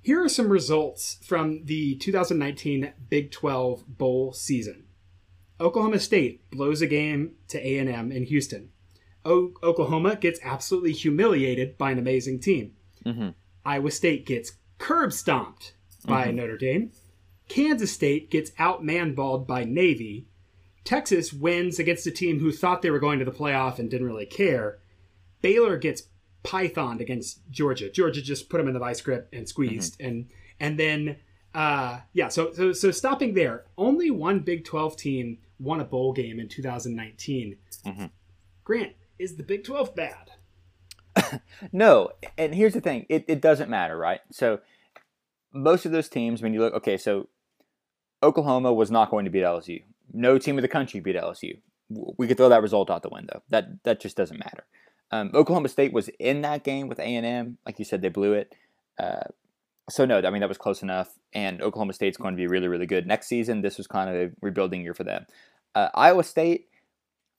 [0.02, 4.86] Here are some results from the 2019 Big 12 bowl season.
[5.60, 8.70] Oklahoma State blows a game to A&M in Houston.
[9.26, 12.74] O- Oklahoma gets absolutely humiliated by an amazing team.
[13.06, 13.30] Mm-hmm.
[13.66, 15.74] Iowa State gets curb stomped
[16.06, 16.38] by mm-hmm.
[16.38, 16.92] Notre Dame.
[17.50, 20.28] Kansas State gets out man balled by Navy.
[20.86, 24.08] Texas wins against a team who thought they were going to the playoff and didn't
[24.08, 24.80] really care.
[25.42, 26.04] Baylor gets
[26.44, 27.90] pythoned against Georgia.
[27.90, 30.08] Georgia just put them in the vice grip and squeezed, mm-hmm.
[30.08, 31.18] and and then
[31.54, 32.30] uh, yeah.
[32.30, 36.48] So so so stopping there, only one Big Twelve team won a bowl game in
[36.48, 37.58] 2019.
[37.86, 38.06] Mm-hmm.
[38.64, 40.32] Grant, is the Big Twelve bad?
[41.72, 44.22] no, and here's the thing: it, it doesn't matter, right?
[44.32, 44.60] So
[45.54, 47.28] most of those teams, when you look, okay, so
[48.22, 49.84] Oklahoma was not going to beat LSU.
[50.14, 51.60] No team in the country beat LSU.
[51.90, 53.42] We could throw that result out the window.
[53.50, 54.66] That that just doesn't matter.
[55.12, 57.58] Um, Oklahoma State was in that game with A and M.
[57.66, 58.54] Like you said, they blew it.
[58.98, 59.28] Uh,
[59.90, 61.18] so no, I mean that was close enough.
[61.34, 63.62] And Oklahoma State's going to be really, really good next season.
[63.62, 65.26] This was kind of a rebuilding year for them.
[65.76, 66.68] Uh, Iowa State,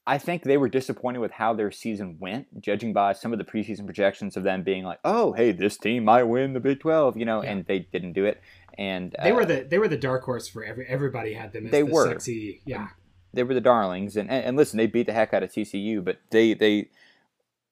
[0.06, 3.44] I think they were disappointed with how their season went, judging by some of the
[3.44, 7.16] preseason projections of them being like, "Oh, hey, this team might win the Big 12,"
[7.16, 7.50] you know, yeah.
[7.50, 8.40] and they didn't do it.
[8.78, 11.68] And uh, they were the they were the dark horse for every everybody had them.
[11.70, 12.88] they the were sexy, yeah.
[13.32, 16.04] They were the darlings, and, and and listen, they beat the heck out of TCU,
[16.04, 16.88] but they they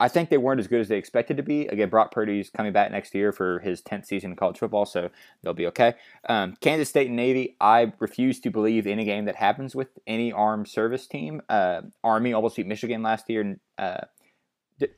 [0.00, 1.66] I think they weren't as good as they expected to be.
[1.66, 5.10] Again, Brock Purdy's coming back next year for his 10th season in college football, so
[5.42, 5.94] they'll be okay.
[6.28, 10.32] Um, Kansas State and Navy, I refuse to believe any game that happens with any
[10.32, 11.42] armed service team.
[11.48, 13.58] Uh, Army almost beat Michigan last year.
[13.76, 14.02] Uh,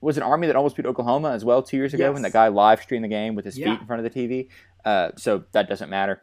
[0.03, 2.13] was an Army that almost beat Oklahoma as well two years ago Yes.
[2.13, 3.73] when that guy live streamed the game with his Yeah.
[3.73, 4.51] feet in front of the TV.
[4.85, 6.21] Uh, so that doesn't matter.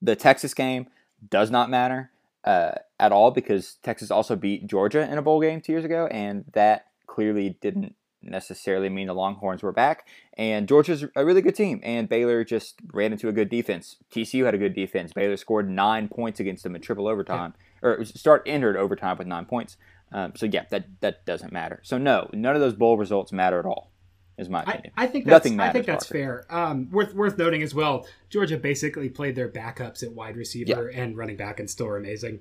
[0.00, 0.86] The Texas game
[1.28, 2.10] does not matter
[2.44, 6.06] uh, at all because Texas also beat Georgia in a bowl game two years ago,
[6.06, 10.06] and that clearly didn't necessarily mean the Longhorns were back.
[10.38, 13.96] And Georgia's a really good team, and Baylor just ran into a good defense.
[14.10, 15.12] TCU had a good defense.
[15.12, 19.44] Baylor scored nine points against them in triple overtime, or start entered overtime with nine
[19.44, 19.76] points.
[20.12, 21.80] Um, so yeah, that that doesn't matter.
[21.82, 23.90] So no, none of those bowl results matter at all.
[24.38, 24.92] Is my opinion.
[24.96, 26.46] I think that's, Nothing I think matters, that's fair.
[26.48, 28.06] Um, worth worth noting as well.
[28.30, 32.40] Georgia basically played their backups at wide receiver and running back, and still are amazing.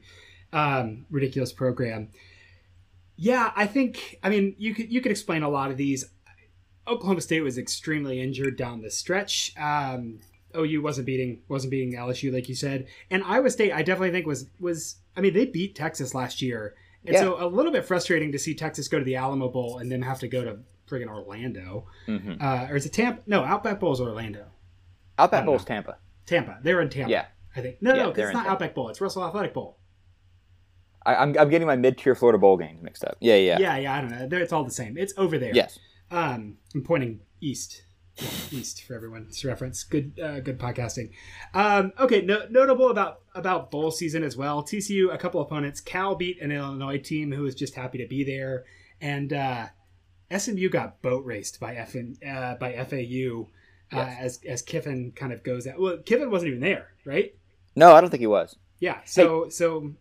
[0.53, 2.09] Um, ridiculous program.
[3.15, 4.17] Yeah, I think.
[4.23, 6.05] I mean, you could you could explain a lot of these.
[6.87, 9.53] Oklahoma State was extremely injured down the stretch.
[9.57, 10.19] Um,
[10.57, 14.25] OU wasn't beating wasn't beating LSU like you said, and Iowa State I definitely think
[14.25, 14.95] was was.
[15.15, 16.73] I mean, they beat Texas last year,
[17.05, 17.21] and Yeah.
[17.21, 20.01] so a little bit frustrating to see Texas go to the Alamo Bowl and then
[20.01, 20.57] have to go to
[20.89, 21.85] friggin' Orlando.
[22.05, 23.21] hmm Uh, or is it Tampa?
[23.27, 24.45] No, Outback Bowl is Orlando.
[25.19, 25.65] Outback Bowl's know.
[25.67, 25.97] Tampa.
[26.25, 26.59] Tampa.
[26.63, 27.11] They're in Tampa.
[27.11, 27.25] Yeah.
[27.55, 27.81] I think.
[27.81, 28.49] No, Yeah, no, it's not Tampa.
[28.51, 28.89] Outback Bowl.
[28.89, 29.77] It's Russell Athletic Bowl.
[31.05, 33.17] I, I'm I'm getting my mid tier Florida bowl games mixed up.
[33.19, 33.59] Yeah, yeah.
[33.59, 33.95] Yeah, yeah.
[33.97, 34.27] I don't know.
[34.27, 34.97] They're, it's all the same.
[34.97, 35.53] It's over there.
[35.53, 35.79] Yes.
[36.11, 37.83] Um, I'm pointing east.
[38.17, 39.85] Yeah, east for everyone's reference.
[39.85, 41.11] Good, uh, good podcasting.
[41.53, 44.63] Um, okay, no, notable about about bowl season as well.
[44.63, 45.79] TCU, a couple opponents.
[45.79, 48.65] Cal beat an Illinois team who was just happy to be there,
[48.99, 49.67] and uh,
[50.37, 53.47] SMU got boat raced by F uh, by FAU.
[53.93, 54.17] Uh, Yes.
[54.21, 55.77] as as Kiffin kind of goes out.
[55.79, 57.33] Well, Kiffin wasn't even there, right?
[57.75, 58.55] No, I don't think he was.
[58.79, 58.99] Yeah.
[59.05, 59.93] So so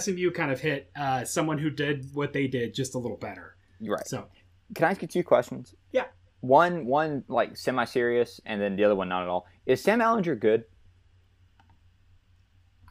[0.00, 3.56] SMU kind of hit uh, someone who did what they did just a little better.
[3.80, 4.06] You're right.
[4.06, 4.26] So
[4.74, 5.74] Can I ask you two questions?
[5.92, 6.04] Yeah.
[6.40, 9.46] One, one like semi serious, and then the other one not at all.
[9.66, 10.64] Is Sam Ehlinger good?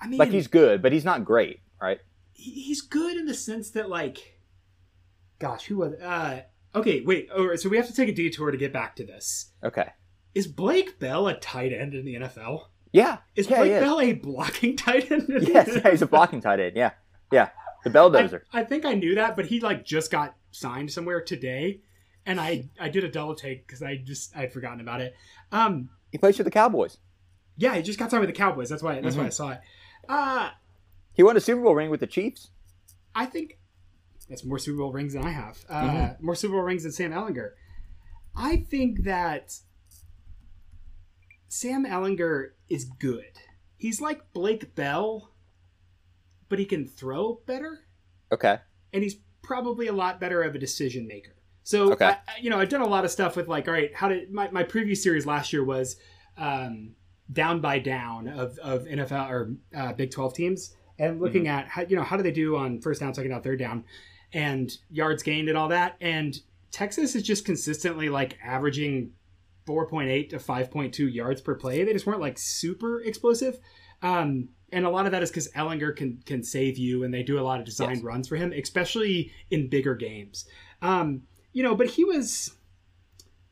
[0.02, 2.00] I mean, Like he's good, but he's not great, right?
[2.36, 4.39] he's good in the sense that like,
[5.39, 5.94] gosh, who was?
[5.94, 6.42] Uh,
[6.76, 7.30] okay, wait.
[7.34, 9.52] Oh, so we have to take a detour to get back to this.
[9.63, 9.89] Okay.
[10.34, 12.63] Is Blake Bell a tight end in the NFL?
[12.94, 13.18] Yeah.
[13.36, 13.82] Is yeah, Blake is.
[13.82, 15.26] Bell a blocking tight end?
[15.48, 16.78] Yes, yeah, he's a blocking tight end.
[16.78, 16.92] Yeah,
[17.32, 17.50] yeah.
[17.84, 18.44] The belldozer.
[18.54, 21.82] I, I think I knew that, but he like just got signed somewhere today,
[22.26, 25.16] and I I did a double take because I just I'd forgotten about it.
[25.52, 26.98] Um, he plays for the Cowboys.
[27.58, 28.70] yeah, he just got signed with the Cowboys.
[28.70, 29.34] That's why that's why I Mhm.
[29.34, 29.60] saw it.
[30.08, 30.52] Uh
[31.14, 32.52] He won a Super Bowl ring with the Chiefs.
[33.16, 33.58] I think
[34.30, 35.66] that's more Super Bowl rings than I have.
[35.68, 36.22] Uh, Mhm.
[36.22, 37.52] More Super Bowl rings than Sam Ehlinger.
[38.36, 39.58] I think that
[41.54, 43.38] Sam Ehlinger is good.
[43.78, 45.30] He's like Blake Bell,
[46.50, 47.82] but he can throw better,
[48.32, 48.58] Okay.
[48.92, 51.36] and he's probably a lot better of a decision maker.
[51.62, 52.08] So, Okay.
[52.08, 54.32] I, you know, I've done a lot of stuff with like, all right, how did
[54.32, 55.96] my, my preview series last year was
[56.38, 56.96] um,
[57.32, 61.84] down by down of, of NFL or uh, Big 12 teams and looking at how,
[61.88, 63.86] you know, how do they do on first down, second down, third down
[64.34, 65.98] and yards gained and all that.
[66.02, 66.36] And
[66.72, 69.12] Texas is just consistently like averaging
[69.67, 71.84] 4.8 to 5.2 yards per play.
[71.84, 73.60] They just weren't like super explosive.
[74.02, 77.23] Um, and a lot of that is because Ehlinger can can save you, and they
[77.23, 78.04] do a lot of designed Yes.
[78.04, 80.45] runs for him, especially in bigger games.
[80.82, 81.23] Um,
[81.54, 82.56] you know, but he was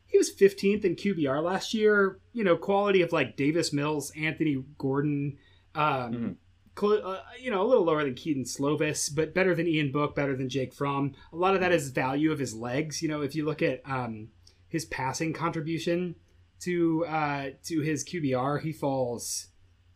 [0.07, 2.19] he was 15th in QBR last year.
[2.33, 5.37] You know, quality of like Davis Mills, Anthony Gordon,
[5.75, 6.35] um, Mhm.
[6.77, 10.15] cl- uh, you know, a little lower than Kedon Slovis, but better than Ian Book,
[10.15, 11.13] better than Jake Fromm.
[11.31, 13.01] A lot of that is value of his legs.
[13.01, 14.29] You know, if you look at um,
[14.71, 16.15] his passing contribution
[16.61, 19.47] to uh, to his QBR, he falls.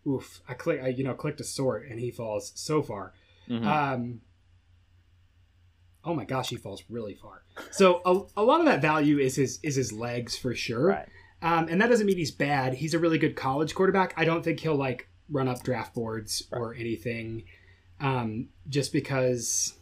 [0.07, 0.41] Oof!
[0.47, 3.13] I click, I you know, clicked a sort, and he falls so far.
[3.49, 3.65] Mhm.
[3.65, 4.21] Um,
[6.03, 7.43] oh my gosh, he falls really far.
[7.71, 10.87] So a, a lot of that value is his is his legs for sure.
[10.87, 11.07] right.
[11.41, 12.75] Um, and that doesn't mean he's bad.
[12.75, 14.13] He's a really good college quarterback.
[14.17, 17.43] I don't think he'll like run up draft boards or anything,
[17.99, 19.73] um, just because.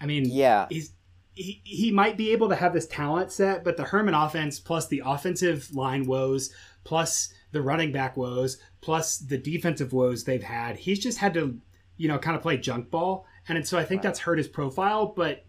[0.00, 0.66] I mean, Yeah.
[0.70, 0.92] he's
[1.38, 4.88] he, he might be able to have this talent set, but the Herman offense plus
[4.88, 6.52] the offensive line woes
[6.84, 11.58] plus the running back woes plus the defensive woes they've had, he's just had to
[11.96, 14.02] you know kind of play junk ball, and so I think Right.
[14.04, 15.06] that's hurt his profile.
[15.16, 15.44] But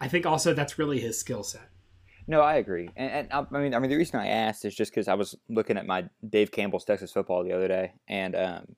[0.00, 1.68] I think also that's really his skill set.
[2.26, 4.74] No, I agree, and, and I I mean, I mean, the reason I asked is
[4.74, 8.36] just because I was looking at my Dave Campbell's Texas football the other day, and
[8.36, 8.76] um,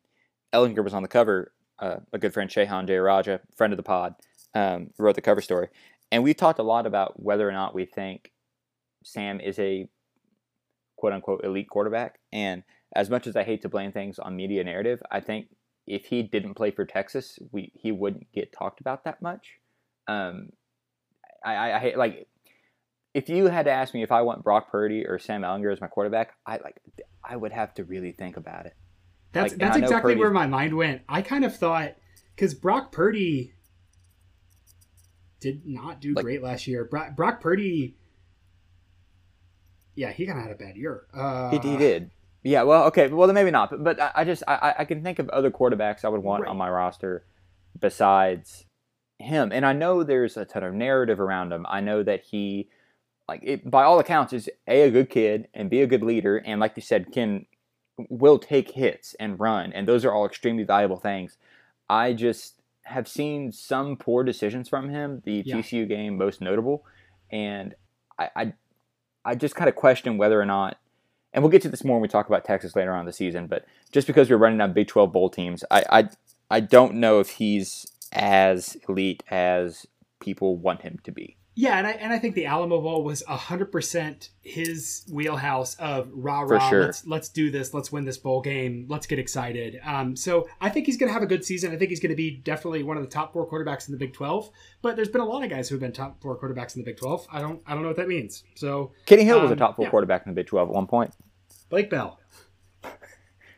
[0.53, 1.53] Ehlinger was on the cover.
[1.79, 4.15] Uh, a good friend, Shehan Jeyarajah, friend of the pod,
[4.55, 5.69] um, wrote the cover story,
[6.13, 8.33] and we talked a lot about whether or not we think
[9.05, 9.89] Sam is a
[10.97, 12.19] quote unquote elite quarterback.
[12.33, 12.63] And
[12.95, 15.47] as much as I hate to blame things on media narrative, I think
[15.87, 19.59] if he didn't play for Texas, we he wouldn't get talked about that much.
[20.09, 20.51] Um,
[21.45, 22.27] I, I, I hate like
[23.15, 25.81] if you had to ask me if I want Brock Purdy or Sam Ehlinger as
[25.81, 26.81] my quarterback, I like
[27.25, 28.75] I would have to really think about it.
[29.33, 31.03] That's Like, that's exactly Purdy's- where my mind went.
[31.09, 31.95] I kind of thought
[32.35, 33.55] because Brock Purdy,
[35.41, 36.85] did not do Like- great last year.
[36.85, 37.95] Brock, Brock Purdy,
[39.95, 41.07] yeah, he kind of had a bad year.
[41.13, 42.11] Uh, He, he did.
[42.43, 45.03] Yeah, well, okay, well then maybe not, but, but I, I just I, I can
[45.03, 46.51] think of other quarterbacks I would want Right.
[46.51, 47.25] on my roster
[47.79, 48.65] besides
[49.19, 51.67] him, and I know there's a ton of narrative around him.
[51.69, 52.69] I know that he,
[53.29, 56.39] like, it, by all accounts, is a a good kid and be a good leader,
[56.39, 57.45] and like you said, can
[58.09, 61.37] will take hits and run, and those are all extremely valuable things.
[61.91, 62.60] I just
[62.91, 65.23] have seen some poor decisions from him.
[65.25, 65.57] The Yeah.
[65.57, 66.85] TCU game most notable,
[67.31, 67.75] and
[68.19, 68.53] I I,
[69.25, 70.77] I just kind of question whether or not
[71.33, 73.13] and we'll get to this more when we talk about Texas later on in the
[73.13, 73.47] season.
[73.47, 76.09] But just because we're running on Big Twelve bowl teams, I I,
[76.51, 79.87] I don't know if he's as elite as
[80.19, 81.37] people want him to be.
[81.57, 86.09] Yeah, and I and I think the Alamo Bowl was hundred percent his wheelhouse of
[86.13, 86.71] rah rah.
[86.71, 86.85] sure.
[86.87, 87.75] Let's let's do this.
[87.75, 88.87] Let's win this bowl game.
[88.89, 89.81] Let's get excited.
[89.85, 91.73] Um, so I think he's going to have a good season.
[91.73, 93.99] I think he's going to be definitely one of the top four quarterbacks in the
[93.99, 94.49] Big Twelve.
[94.81, 96.87] But there's been a lot of guys who have been top four quarterbacks in the
[96.87, 97.27] Big Twelve.
[97.33, 98.45] I don't I don't know what that means.
[98.55, 99.91] So Kenny Hill was a Um, top four yeah.
[99.91, 101.13] quarterback in the Big Twelve at one point.
[101.69, 102.19] Blake Bell.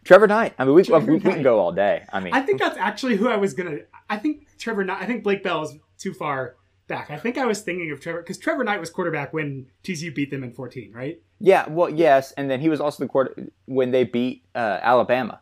[0.05, 0.55] Trevor Knight.
[0.59, 2.05] I mean, we, we, we can go all day.
[2.13, 3.79] I mean, I think that's actually who I was gonna.
[4.11, 4.83] I think Trevor.
[4.85, 7.11] Knight, I think Blake Bell is too far back.
[7.11, 10.31] I think I was thinking of Trevor because Trevor Knight was quarterback when TCU beat
[10.31, 11.21] them in 14, right?
[11.39, 15.41] yeah, well, yes, and then he was also the quarter when they beat uh, Alabama.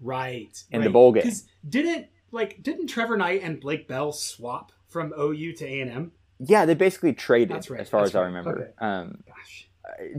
[0.00, 0.62] Right.
[0.70, 0.92] In the right.
[0.92, 1.22] bowl game.
[1.22, 5.90] 'Cause didn't like didn't Trevor Knight and Blake Bell swap from OU to A and
[5.90, 6.12] M?
[6.40, 8.50] Yeah, they basically traded, right, as far as I remember.
[8.50, 8.70] Okay.
[8.78, 9.68] Um, Gosh.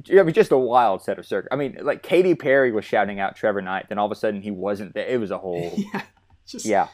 [0.09, 1.49] it was just a wild set of circumstances.
[1.51, 4.41] I mean, like Katy Perry was shouting out Trevor Knight, then all of a sudden
[4.41, 5.05] he wasn't there.
[5.05, 6.03] It was a whole, yeah.
[6.47, 6.87] Just yeah.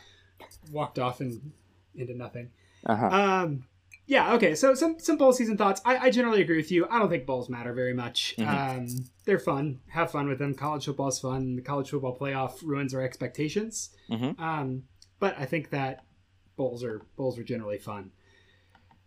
[0.71, 1.51] walked off and
[1.95, 2.49] into nothing.
[2.85, 3.05] Uh-huh.
[3.07, 3.63] Um.
[4.07, 4.33] Yeah.
[4.35, 4.55] Okay.
[4.55, 5.81] So some some bowl season thoughts.
[5.85, 6.87] I, I generally agree with you.
[6.89, 8.35] I don't think bowls matter very much.
[8.37, 8.47] Mhm.
[8.47, 8.87] Um.
[9.25, 9.79] They're fun.
[9.89, 10.53] Have fun with them.
[10.55, 11.55] College football's fun.
[11.57, 13.91] The college football playoff ruins our expectations.
[14.09, 14.39] Mhm.
[14.39, 14.83] Um.
[15.19, 16.05] But I think that
[16.55, 18.11] bowls are bowls are generally fun.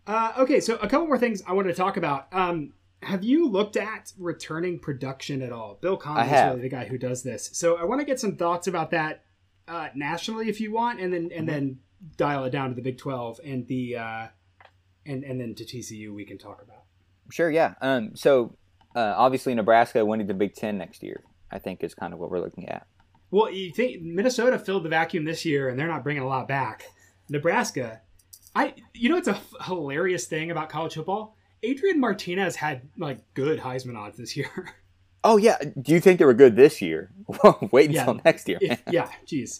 [0.05, 2.27] Uh, okay, so a couple more things I wanted to talk about.
[2.33, 5.77] Um, have you looked at returning production at all?
[5.81, 7.49] Bill Connelly is really the guy who does this.
[7.53, 9.23] So I want to get some thoughts about that
[9.67, 11.79] uh, nationally, if you want, and then and then
[12.17, 14.27] dial it down to the Big Twelve and the uh,
[15.05, 16.83] and and then to TCU we can talk about.
[17.31, 17.73] Sure, yeah.
[17.81, 18.55] Um, so
[18.95, 22.29] uh, obviously Nebraska winning the Big Ten next year, I think is kind of what
[22.29, 22.85] we're looking at.
[23.31, 26.47] Well, you think Minnesota filled the vacuum this year, and they're not bringing a lot
[26.47, 26.83] back.
[27.29, 28.01] Nebraska,
[28.55, 31.35] I you know it's a f- hilarious thing about college football.
[31.63, 34.49] Adrian Martinez had like good Heisman odds this year.
[35.25, 37.09] Oh yeah, do you think they were good this year?
[37.27, 38.01] Well, Wait Yeah.
[38.01, 38.57] until next year.
[38.59, 39.57] If- yeah, jeez.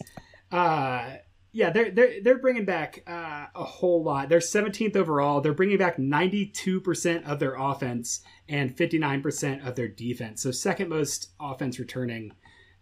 [0.52, 1.14] Uh,
[1.54, 4.28] yeah, they're they're they're bringing back uh, a whole lot.
[4.28, 5.40] They're 17th overall.
[5.40, 10.42] They're bringing back 92% of their offense and 59% of their defense.
[10.42, 12.32] So second most offense returning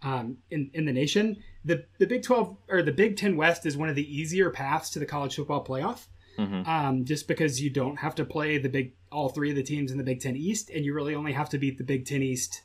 [0.02, 1.42] um, in in the nation.
[1.66, 4.88] The the Big 12 or the Big 10 West is one of the easier paths
[4.90, 6.06] to the college football playoff.
[6.38, 6.66] Mhm.
[6.66, 9.92] Um, just because you don't have to play the big all three of the teams
[9.92, 12.22] in the Big Ten East, and you really only have to beat the Big Ten
[12.22, 12.62] East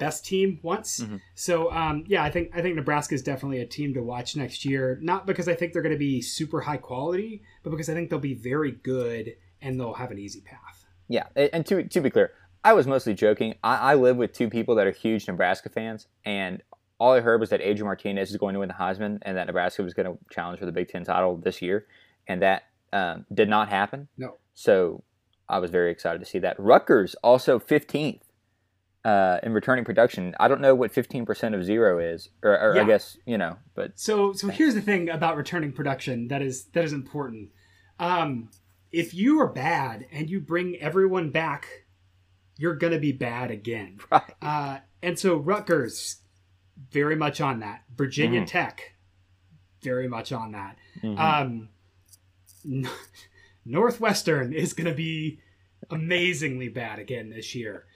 [0.00, 1.00] best team once.
[1.00, 1.20] Mhm.
[1.36, 4.64] So um, yeah, I think I think Nebraska is definitely a team to watch next
[4.64, 4.98] year.
[5.00, 8.10] Not because I think they're going to be super high quality, but because I think
[8.10, 10.84] they'll be very good and they'll have an easy path.
[11.06, 12.32] Yeah, and to to be clear,
[12.64, 13.54] I was mostly joking.
[13.62, 16.62] I, I live with two people that are huge Nebraska fans, and
[16.98, 19.46] all I heard was that Adrian Martinez is going to win the Heisman, and that
[19.46, 21.86] Nebraska was going to challenge for the Big Ten title this year,
[22.26, 24.08] and that um, did not happen.
[24.16, 24.36] No.
[24.54, 25.02] So
[25.48, 26.58] I was very excited to see that.
[26.58, 28.20] Rutgers also 15th
[29.04, 30.34] uh, in returning production.
[30.38, 32.82] I don't know what 15% of zero is, or, or Yeah.
[32.82, 36.64] I guess you know, but So so here's the thing about returning production that is
[36.72, 37.50] that is important.
[37.98, 38.50] Um,
[38.92, 41.66] if you are bad and you bring everyone back,
[42.56, 43.98] you're gonna be bad again.
[44.10, 44.34] right.
[44.42, 46.16] Uh, and so Rutgers,
[46.90, 47.84] very much on that.
[47.96, 48.46] Virginia Mhm.
[48.46, 48.94] Tech,
[49.82, 50.76] very much on that.
[51.02, 51.18] Mhm.
[51.18, 51.68] Um,
[53.64, 55.40] Northwestern is going to be
[55.90, 57.86] amazingly bad again this year.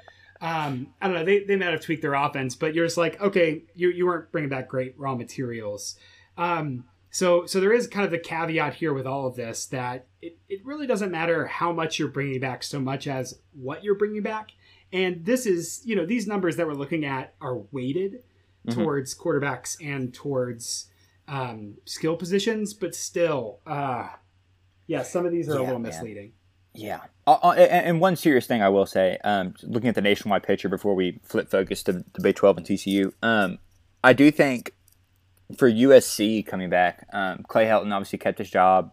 [0.41, 1.24] Um, I don't know.
[1.24, 4.30] They, they might have tweaked their offense, but you're just like, okay, you, you weren't
[4.32, 5.97] bringing back great raw materials.
[6.37, 10.07] Um, so so there is kind of the caveat here with all of this that
[10.20, 13.95] it, it really doesn't matter how much you're bringing back so much as what you're
[13.95, 14.51] bringing back.
[14.93, 18.22] And this is, you know, these numbers that we're looking at are weighted
[18.66, 18.74] Mhm.
[18.76, 20.91] towards quarterbacks and towards
[21.28, 24.09] um, skill positions, but still, uh,
[24.87, 25.82] yeah, some of these are a little man.
[25.82, 26.32] misleading.
[26.74, 27.01] Yeah.
[27.27, 30.68] Uh, uh, and, one serious thing I will say, um, looking at the nationwide picture
[30.68, 33.59] before we flip focus to the Big 12 and TCU, um,
[34.03, 34.72] I do think
[35.57, 38.93] for USC coming back, um, Clay Helton obviously kept his job.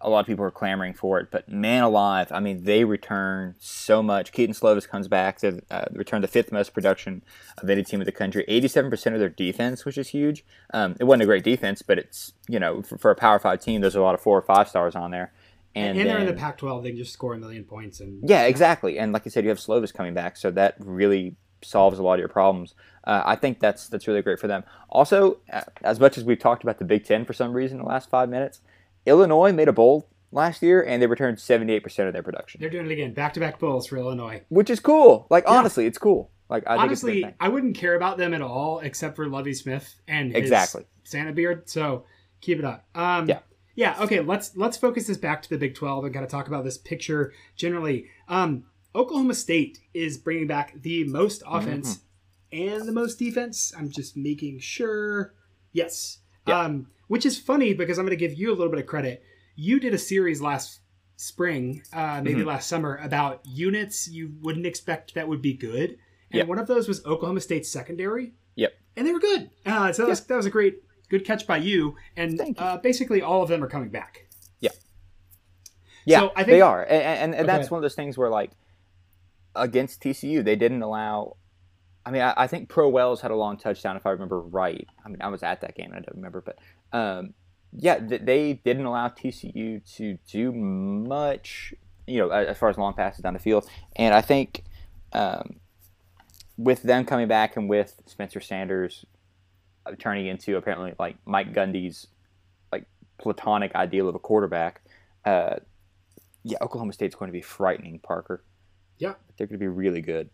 [0.00, 3.56] A lot of people are clamoring for it, but man alive, I mean, they return
[3.58, 4.30] so much.
[4.30, 7.24] Kedon Slovis comes back to uh, return the fifth most production
[7.56, 8.44] of any team in the country.
[8.48, 10.44] 87% of their defense, which is huge.
[10.72, 13.60] Um, it wasn't a great defense, but it's, you know, for, for a Power Five
[13.60, 15.32] team, there's a lot of four or five stars on there
[15.74, 16.82] And, And, they're in the Pac-12.
[16.82, 18.98] They can just score a million points and Yeah, exactly.
[18.98, 22.14] And like you said, you have Slovis coming back, so that really solves a lot
[22.14, 22.74] of your problems.
[23.04, 24.64] Uh, I think that's that's really great for them.
[24.90, 25.38] Also,
[25.82, 28.10] as much as we've talked about the Big Ten for some reason in the last
[28.10, 28.60] five minutes,
[29.06, 32.60] Illinois made a bowl last year and they returned seventy eight percent of their production,
[32.60, 33.14] they're doing it again.
[33.14, 34.42] Back-to-back bowls for Illinois.
[34.48, 35.26] which is cool.
[35.30, 35.52] Like Yeah.
[35.54, 36.30] honestly, it's cool.
[36.50, 37.34] Like I Honestly, it's a good thing.
[37.40, 40.84] I wouldn't care about them at all except for Lovie Smith and his Exactly.
[41.04, 41.68] Santa beard.
[41.68, 42.04] So
[42.40, 42.86] keep it up.
[42.94, 43.40] Um, Yeah.
[43.78, 43.94] Yeah.
[44.00, 44.18] Okay.
[44.18, 46.76] Let's let's focus this back to the Big Twelve and kind of talk about this
[46.76, 48.06] picture generally.
[48.26, 52.00] Um, Oklahoma State is bringing back the most offense
[52.52, 53.72] and the most defense.
[53.78, 55.32] I'm just making sure.
[55.72, 56.18] Yes.
[56.48, 56.58] Yeah.
[56.60, 59.22] Um, which is funny because I'm going to give you a little bit of credit.
[59.54, 60.80] You did a series last
[61.14, 62.46] spring, uh, maybe Mhm.
[62.46, 65.90] last summer, about units you wouldn't expect that would be good,
[66.30, 66.46] and Yep.
[66.48, 68.34] one of those was Oklahoma State's secondary.
[68.56, 68.72] Yep.
[68.96, 69.50] and they were good.
[69.64, 71.96] Uh, so that was that was a great good catch by you.
[72.16, 72.54] And you.
[72.58, 74.26] Uh, basically, all of them are coming back.
[76.04, 77.70] Yeah, So I think, they are, and, and, and that's Okay.
[77.70, 78.52] one of those things where like
[79.54, 81.36] against TCU, they didn't allow.
[82.06, 84.86] I mean, I, I think Pro Wells had a long touchdown, if I remember right.
[85.04, 86.58] I mean, I was at that game, and I don't remember, but
[86.96, 87.34] um,
[87.76, 91.74] yeah, th- they didn't allow TCU to do much,
[92.06, 93.68] you know, as far as long passes down the field.
[93.96, 94.64] And I think
[95.12, 95.56] um,
[96.56, 99.04] with them coming back and with Spencer Sanders
[99.96, 102.06] turning into apparently like Mike Gundy's
[102.72, 102.84] like
[103.18, 104.82] platonic ideal of a quarterback.
[105.24, 105.56] Uh,
[106.44, 108.44] yeah, Oklahoma State's going to be frightening, Parker.
[108.98, 109.14] Yeah.
[109.36, 110.30] They're going to be really good.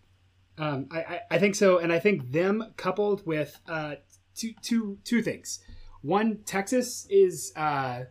[0.57, 3.97] Um, I, I, I think so, and I think them coupled with uh,
[4.37, 5.61] two, two, two things.
[6.03, 8.05] One, Texas is uh,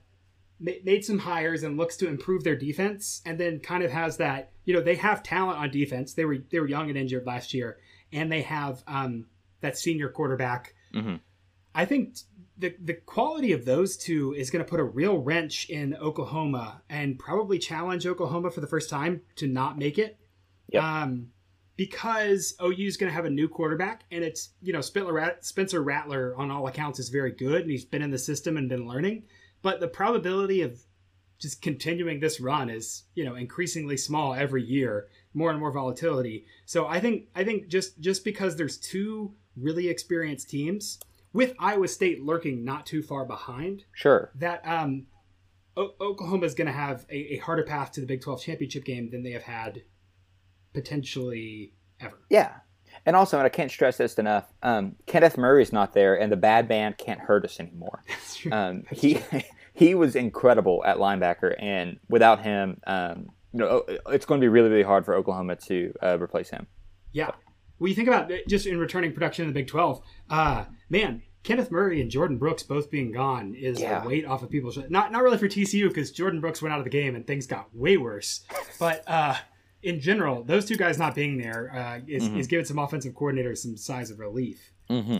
[0.60, 4.18] ma- made some hires and looks to improve their defense, and then kind of has
[4.18, 4.52] that.
[4.66, 6.16] You know, they have talent on defense.
[6.16, 7.78] They were they were young and injured last year,
[8.12, 9.28] and they have um,
[9.62, 10.74] that senior quarterback.
[10.94, 11.22] Mhm.
[11.76, 12.16] I think
[12.58, 16.82] the the quality of those two is going to put a real wrench in Oklahoma
[16.90, 20.18] and probably challenge Oklahoma for the first time to not make it.
[20.70, 20.84] Yep.
[20.84, 21.28] Um,
[21.76, 25.46] because OU is going to have a new quarterback, and it's you know Spencer, Rat-
[25.46, 28.70] Spencer Rattler on all accounts is very good, and he's been in the system and
[28.70, 29.24] been learning.
[29.62, 30.80] But the probability of
[31.40, 36.46] just continuing this run is you know increasingly small every year, more and more volatility.
[36.66, 41.00] So I think I think just just because there's two really experienced teams
[41.34, 44.32] with Iowa State lurking not too far behind, Sure.
[44.36, 45.08] that um,
[45.76, 48.86] o- Oklahoma is going to have a, a harder path to the Big 12 championship
[48.86, 49.82] game than they have had
[50.74, 52.20] potentially ever.
[52.30, 52.52] Yeah.
[53.06, 56.38] And also, and I can't stress this enough, um, Kenneth Murray's not there, and the
[56.38, 58.04] bad band can't hurt us anymore.
[58.08, 58.52] That's true.
[58.52, 59.20] Um, he
[59.74, 64.50] he was incredible at linebacker, and without him, um, you know, it's going to be
[64.50, 66.68] really, really hard for Oklahoma to uh, replace him.
[67.12, 67.32] Yeah.
[67.80, 71.22] Well, you think about it, just in returning production in the Big 12, uh, man,
[71.44, 74.04] Kenneth Murray and Jordan Brooks both being gone is Yeah.
[74.04, 76.80] a weight off of people's not not really for TCU because Jordan Brooks went out
[76.80, 78.46] of the game and things got way worse.
[78.80, 79.36] But uh,
[79.82, 82.40] in general, those two guys not being there uh, is, Mhm.
[82.40, 84.72] is giving some offensive coordinators some size of relief.
[84.90, 85.18] Mm-hmm.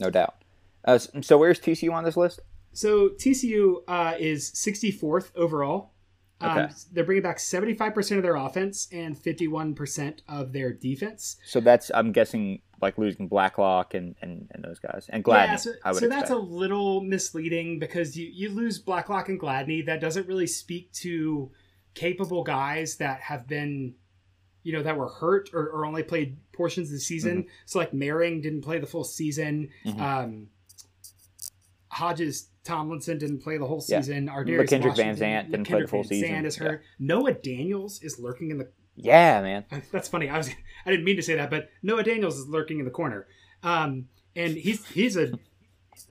[0.00, 0.42] No doubt.
[0.86, 2.40] Uh, so where's TCU on this list?
[2.72, 5.92] So TCU uh, is 64th overall.
[6.40, 11.36] Um, They're bringing back 75% of their offense and 51% of their defense.
[11.44, 15.46] So that's I'm guessing like losing Blacklock and, and, and those guys and Gladney.
[15.46, 19.40] yeah, so, I would so that's a little misleading because you, you lose Blacklock and
[19.40, 19.84] Gladney.
[19.84, 21.50] That doesn't really speak to
[21.94, 23.94] capable guys that have been,
[24.62, 27.38] you know, that were hurt or, or only played portions of the season.
[27.38, 27.50] Mm-hmm.
[27.66, 29.70] So like Maring didn't play the full season.
[29.84, 30.00] Mhm.
[30.00, 30.48] Um,
[31.98, 34.00] Hodges Tomlinson didn't play the whole Yeah.
[34.00, 34.28] season.
[34.28, 36.28] Ardarius La'Kendrick Van Zandt didn't play the full Van season.
[36.30, 36.76] Zant is Yeah.
[36.98, 39.64] Noah Daniels is lurking in the yeah, man.
[39.92, 40.28] that's funny.
[40.28, 40.50] I was
[40.86, 43.26] I didn't mean to say that, but Noah Daniels is lurking in the corner,
[43.62, 45.32] um, and he's he's a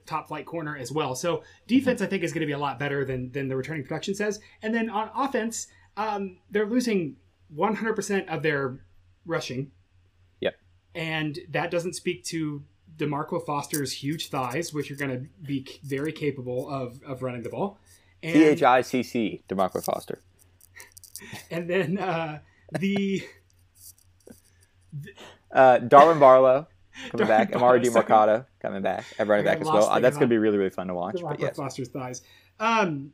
[0.06, 1.16] top flight corner as well.
[1.16, 3.84] So defense, I think, is going to be a lot better than than the returning
[3.84, 4.40] production says.
[4.62, 7.16] And then on offense, um, they're losing
[7.50, 8.80] 100 percent of their
[9.26, 9.72] rushing.
[10.42, 10.56] Yep.
[10.96, 12.64] And that doesn't speak to
[12.98, 17.44] Daimarqua Foster's huge thighs, which are going to be c- very capable of of running
[17.44, 17.78] the ball.
[18.22, 20.22] T H I C C, Daimarqua Foster.
[21.52, 22.40] and then uh,
[22.80, 23.24] the
[25.52, 26.68] Uh, Darwin Barlow
[27.12, 27.52] coming Darwin back.
[27.52, 28.44] Barlow, Amari sorry.
[28.62, 29.06] Coming back.
[29.20, 29.86] At running back as well.
[29.90, 31.16] Uh, that's going to be really, really fun to watch.
[31.16, 31.56] Daimarqua But yes.
[31.56, 32.22] Foster's thighs.
[32.60, 33.12] Um,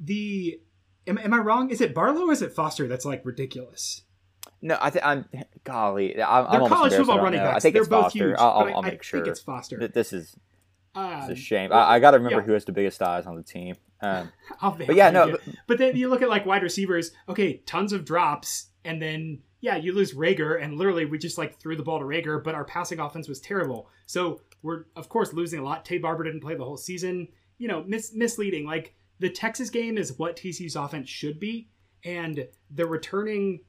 [0.00, 0.60] the
[1.06, 1.70] am, am I wrong?
[1.70, 2.88] Is it Barlow or is it Foster?
[2.88, 4.02] That's like ridiculous.
[4.64, 5.26] No, I think I'm.
[5.62, 7.56] Golly, I'm, I'm They're almost college football running backs.
[7.56, 8.28] I think They're it's both Foster.
[8.30, 8.36] huge.
[8.38, 9.20] I'll, I'll, but I, I'll I sure.
[9.20, 9.78] think it's Foster.
[9.78, 10.36] Th- This is
[10.94, 11.70] Um, it's a shame.
[11.70, 12.46] I, I got to remember yeah.
[12.46, 13.76] who has the biggest eyes on the team.
[14.00, 15.40] Um, I'll but yeah, no, it.
[15.66, 17.12] But then you look at like wide receivers.
[17.28, 21.58] Okay, tons of drops, and then yeah, you lose Reagor, and literally we just like
[21.60, 23.88] threw the ball to Reagor, but our passing offense was terrible.
[24.06, 25.84] So we're of course losing a lot.
[25.84, 27.28] Taye Barber didn't play the whole season.
[27.58, 28.64] You know, mis- misleading.
[28.64, 31.68] Like the Texas game is what TCU's offense should be,
[32.02, 33.60] and the returning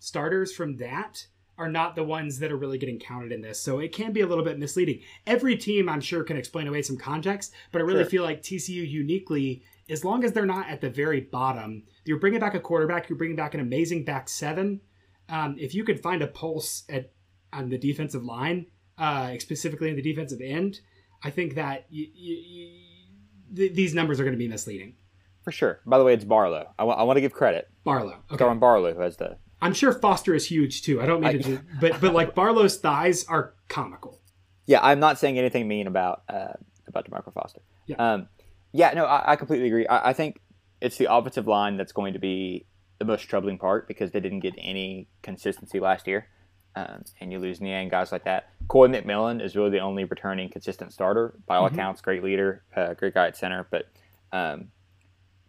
[0.00, 1.26] starters from that
[1.56, 3.60] are not the ones that are really getting counted in this.
[3.60, 5.00] So it can be a little bit misleading.
[5.26, 8.10] Every team, I'm sure, can explain away some context, but I really Sure.
[8.10, 12.40] feel like TCU uniquely, as long as they're not at the very bottom, you're bringing
[12.40, 14.80] back a quarterback, you're bringing back an amazing back seven.
[15.28, 17.12] Um, if you could find a pulse at
[17.52, 20.80] on the defensive line, uh, specifically in the defensive end,
[21.22, 24.94] I think that y y y th- these numbers are going to be misleading.
[25.42, 25.80] For sure.
[25.84, 26.72] By the way, it's Barlow.
[26.78, 27.68] I want to give credit.
[27.84, 28.36] Barlow, okay.
[28.38, 31.00] Throwing Barlow as the I'm sure Foster is huge too.
[31.02, 34.20] I don't mean I- to, do, but but like Barlow's thighs are comical.
[34.66, 36.52] Yeah, I'm not saying anything mean about uh,
[36.86, 37.60] about Daimarqua Foster.
[37.86, 37.96] Yeah.
[37.96, 38.28] Um,
[38.72, 39.86] yeah, no, I, I completely agree.
[39.86, 40.40] I, I think
[40.80, 42.66] it's the offensive line that's going to be
[42.98, 46.28] the most troubling part because they didn't get any consistency last year,
[46.76, 48.50] um, and you lose Niang guys like that.
[48.68, 51.34] Coy McMillon is really the only returning consistent starter.
[51.46, 51.72] By all Mhm.
[51.72, 53.66] accounts, great leader, uh, great guy at center.
[53.70, 53.86] But
[54.32, 54.68] um,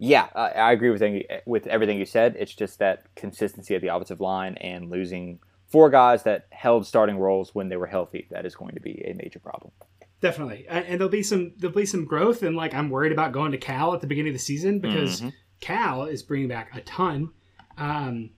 [0.04, 2.36] yeah, I, I agree with any- with everything you said.
[2.40, 7.18] It's just that consistency of the offensive line and losing four guys that held starting
[7.20, 8.28] roles when they were healthy.
[8.32, 9.72] That is going to be a major problem.
[10.20, 12.42] Definitely, and, and there'll be some there'll be some growth.
[12.42, 15.22] And like I'm worried about going to Cal at the beginning of the season because
[15.22, 15.34] Mhm.
[15.60, 17.30] Cal is bringing back a ton.
[17.78, 18.32] Um,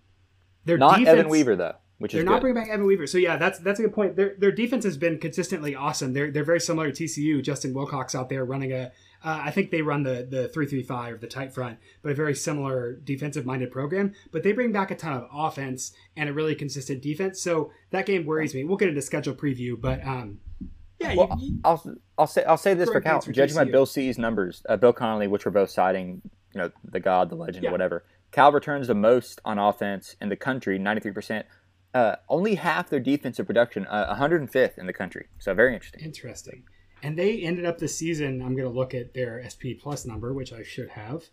[0.65, 2.41] their Not defense, Evan Weaver though, which They're is not good.
[2.41, 4.15] bringing back Evan Weaver, so yeah, that's that's a good point.
[4.15, 6.13] Their their defense has been consistently awesome.
[6.13, 7.41] They're they're very similar to TCU.
[7.43, 8.91] Justin Wilcox out there running a,
[9.23, 12.11] uh, I think they run the the three three five or the tight front, but
[12.11, 14.13] a very similar defensive minded program.
[14.31, 17.41] But they bring back a ton of offense and a really consistent defense.
[17.41, 18.63] So that game worries me.
[18.63, 20.39] We'll get into schedule preview, but um,
[20.99, 21.83] yeah, Well, you, you- I'll
[22.17, 23.21] I'll say I'll say this for Greg Cal.
[23.33, 26.21] Judging by Bill C's numbers, uh, Bill Connelly, which we're both citing,
[26.53, 27.71] you know, the god, the legend, Yeah.
[27.71, 28.03] whatever.
[28.31, 31.45] Cal returns the most on offense in the country, ninety three percent.
[31.93, 35.27] Uh, only half their defensive production, uh, 105th in the country.
[35.37, 36.01] So very interesting.
[36.03, 36.63] Interesting.
[37.03, 38.41] And they ended up the season.
[38.41, 41.25] I'm going to look at their SP plus number, which I should have.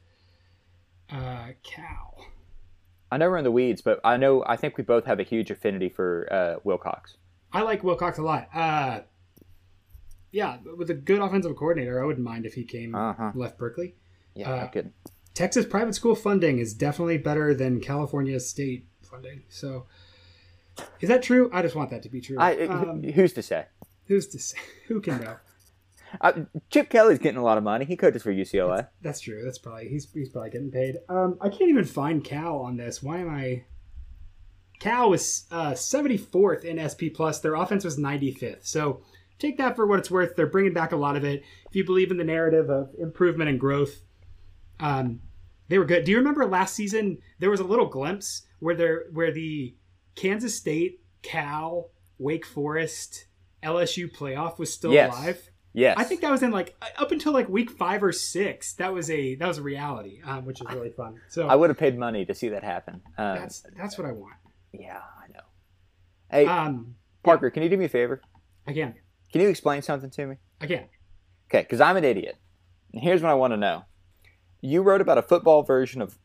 [1.09, 2.27] Uh, Cal.
[3.13, 5.23] I know we're in the weeds, but I know I think we both have a
[5.25, 7.17] huge affinity for uh, Wilcox.
[7.53, 8.49] I like Wilcox a lot.
[8.55, 9.01] Uh,
[10.33, 13.33] yeah, with a good offensive coordinator, I wouldn't mind if he came Uh-huh.
[13.35, 13.95] left Berkeley.
[14.35, 14.93] Yeah, Uh, good.
[15.35, 19.43] Texas private school funding is definitely better than California state funding.
[19.49, 19.87] So,
[21.01, 21.49] is that true?
[21.53, 22.37] I just want that to be true.
[22.39, 23.67] I, um, who's to say?
[24.07, 24.59] who's to say?
[24.89, 25.37] Who can know?
[26.21, 26.33] Uh,
[26.71, 27.85] Chip Kelly's getting a lot of money.
[27.85, 28.89] He coaches for UCLA.
[29.03, 29.43] That's true.
[29.45, 30.97] That's probably he's he's probably getting paid.
[31.09, 33.03] Um, I can't even find Cal on this.
[33.03, 33.65] Why am I?
[34.79, 37.41] Cal was uh, 74th in SP plus.
[37.41, 38.67] Their offense was 95th.
[38.67, 39.03] So
[39.39, 40.37] take that for what it's worth.
[40.37, 41.43] They're bringing back a lot of it.
[41.69, 44.01] If you believe in the narrative of improvement and growth,
[44.81, 45.21] um,
[45.69, 46.05] they were good.
[46.05, 47.19] Do you remember last season?
[47.41, 49.75] There was a little glimpse where there where the
[50.17, 53.27] Kansas State, Cal, Wake Forest,
[53.63, 55.15] LSU playoff was still Yes.
[55.15, 55.50] alive.
[55.73, 58.75] Yes, I think that was in like up until like week five or six.
[58.75, 61.21] That was a that was a reality, um, which is really fun.
[61.29, 63.01] So I would have paid money to see that happen.
[63.17, 64.35] Um, that's that's what I want.
[64.73, 65.45] yeah, I know.
[66.31, 68.21] Hey, Um, Parker, can you do me a favor?
[68.67, 68.95] again,
[69.33, 70.37] Can you explain something to me?
[70.61, 70.87] again,
[71.49, 72.37] Okay, because I'm an idiot.
[72.93, 73.85] And here's what I want to know.
[74.61, 76.19] You wrote about a football version of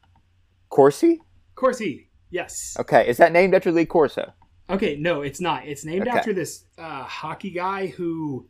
[0.70, 1.22] Corsi?
[1.56, 2.10] Corsi.
[2.32, 2.76] Yes.
[2.80, 4.34] Okay, is that named after Lee Corso?
[4.70, 4.96] Okay.
[4.98, 5.68] No, it's not.
[5.68, 6.18] It's named Okay.
[6.18, 8.48] after this uh, hockey guy who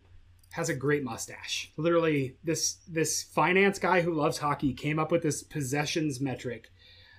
[0.55, 1.69] has a great mustache.
[1.75, 6.71] Literally, this this finance guy who loves hockey came up with this possessions metric,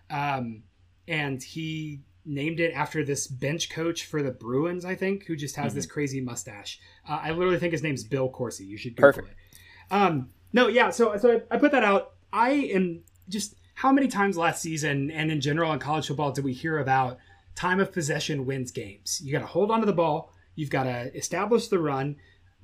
[0.09, 0.63] um,
[1.07, 5.55] and he named it after this bench coach for the Bruins, I think, who just
[5.57, 6.81] has this crazy mustache.
[7.07, 8.65] Uh, I literally think his name's Bill Corsi.
[8.65, 9.29] You should Google Perfect.
[9.29, 9.95] it.
[9.95, 10.89] Um, no, yeah.
[10.89, 12.15] So so I, I put that out.
[12.33, 16.43] I am just how many times last season and in general in college football did
[16.43, 17.19] we hear about
[17.55, 19.21] time of possession wins games?
[19.23, 20.33] You got to hold on to the ball.
[20.55, 22.17] You've got to establish the run,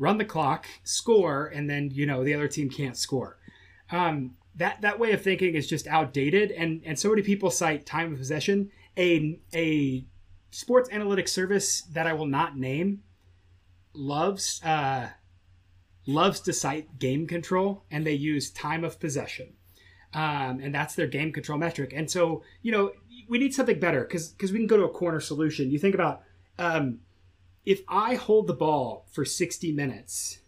[0.02, 3.38] run the clock, score, and then you know the other team can't score.
[3.90, 7.86] Um, that that way of thinking is just outdated, and and so many people cite
[7.86, 8.70] time of possession.
[8.98, 10.04] A a
[10.50, 13.02] sports analytics service that I will not name
[13.94, 15.10] loves uh,
[16.06, 19.54] loves to cite game control, and they use time of possession,
[20.12, 21.92] um, and that's their game control metric.
[21.94, 22.90] And so you know
[23.28, 25.70] we need something better because because we can go to a corner solution.
[25.70, 26.22] You think about
[26.58, 26.98] um,
[27.64, 30.38] if I hold the ball for sixty minutes,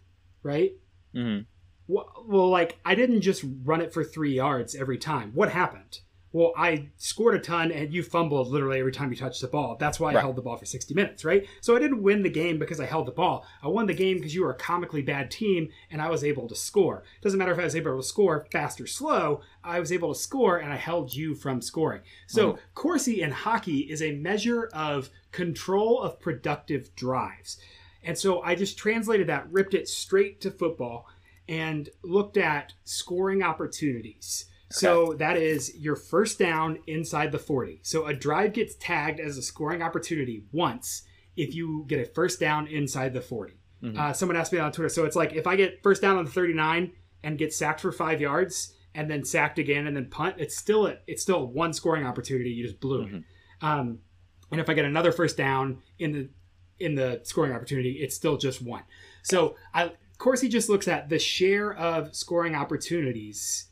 [0.43, 0.73] right?
[1.15, 1.43] Mm-hmm.
[1.87, 5.31] Well, well, like I didn't just run it for three yards every time.
[5.33, 5.99] What happened?
[6.35, 9.77] Well, I scored a ton, and you fumbled literally every time you touched the ball.
[9.79, 10.21] That's why I Right.
[10.21, 11.47] held the ball for 60 minutes, right?
[11.61, 13.45] So I didn't win the game because I held the ball.
[13.63, 16.49] I won the game because you were a comically bad team, and I was able
[16.49, 17.05] to score.
[17.21, 19.39] Doesn't matter if I was able to score fast or slow.
[19.63, 22.01] I was able to score, and I held you from scoring.
[22.27, 22.61] So mm-hmm.
[22.73, 27.61] Corsi in hockey is a measure of control of productive drives.
[28.03, 31.07] And so I just translated that, ripped it straight to football.
[31.47, 34.45] and looked at scoring opportunities.
[34.71, 37.79] So that is your first down inside the 40.
[37.83, 41.03] So a drive gets tagged as a scoring opportunity once
[41.37, 43.53] if you get a first down inside the 40.
[43.97, 44.89] Uh, someone asked me on Twitter.
[44.89, 46.91] So it's like if I get first down on the 39
[47.23, 50.87] and get sacked for five yards and then sacked again and then punt, it's still
[50.87, 52.49] a, it's still one scoring opportunity.
[52.49, 53.09] You just blew it.
[53.61, 53.99] Um,
[54.51, 56.29] and if I get another first down in the
[56.79, 58.83] in the scoring opportunity, it's still just one.
[59.21, 63.67] So I Corsi just looks at the share of scoring opportunities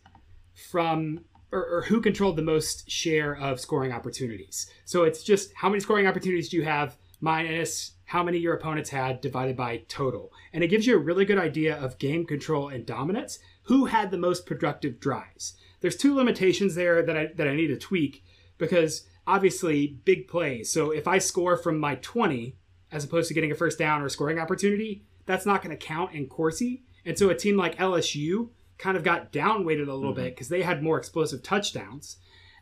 [0.54, 4.70] from or, or who controlled the most share of scoring opportunities.
[4.86, 8.90] So it's just how many scoring opportunities do you have minus how many your opponents
[8.90, 10.32] had divided by total.
[10.52, 13.40] And it gives you a really good idea of game control and dominance.
[13.64, 15.54] Who had the most productive drives?
[15.80, 18.24] There's two limitations there that I that I need to tweak
[18.58, 20.72] because obviously big plays.
[20.72, 22.56] So if I score from my 20
[22.92, 25.86] as opposed to getting a first down or a scoring opportunity, that's not going to
[25.86, 26.84] count in Corsi.
[27.06, 28.50] And so a team like LSU
[28.84, 32.18] kind of got downweighted a little bit because they had more explosive touchdowns.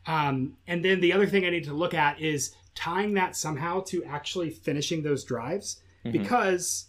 [0.05, 3.82] Um, and then the other thing I need to look at is tying that somehow
[3.88, 6.86] to actually finishing those drives because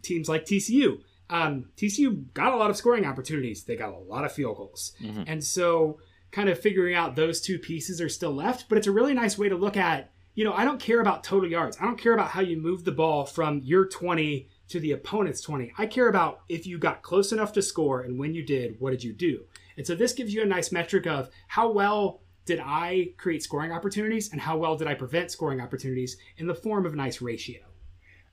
[0.00, 3.64] teams like TCU, um, TCU got a lot of scoring opportunities.
[3.64, 4.92] They got a lot of field goals.
[5.26, 5.98] And so
[6.30, 9.36] kind of figuring out those two pieces are still left, but it's a really nice
[9.36, 11.76] way to look at, you know, I don't care about total yards.
[11.78, 15.42] I don't care about how you move the ball from your 20 to the opponent's
[15.42, 15.72] 20.
[15.76, 18.90] I care about if you got close enough to score and when you did, what
[18.90, 19.44] did you do?
[19.76, 23.70] And so this gives you a nice metric of how well did I create scoring
[23.70, 27.20] opportunities and how well did I prevent scoring opportunities in the form of a nice
[27.20, 27.60] ratio.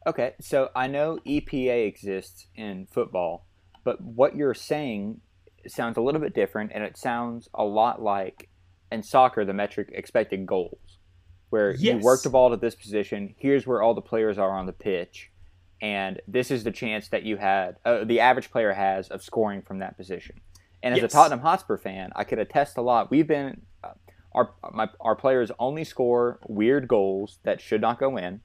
[0.07, 3.45] Okay, so I know EPA exists in football,
[3.83, 5.19] but what you're saying
[5.67, 8.49] sounds a little bit different, and it sounds a lot like
[8.91, 10.99] in soccer the metric expected goals,
[11.49, 12.03] where you Yes.
[12.03, 13.35] work the ball to this position.
[13.37, 15.31] Here's where all the players are on the pitch,
[15.81, 19.61] and this is the chance that you had, uh, the average player has of scoring
[19.61, 20.39] from that position.
[20.83, 21.11] And as Yes.
[21.11, 23.09] a Tottenham Hotspur fan, I could attest a lot.
[23.11, 23.91] We've been uh,
[24.33, 28.41] our my, our players only score weird goals that should not go in.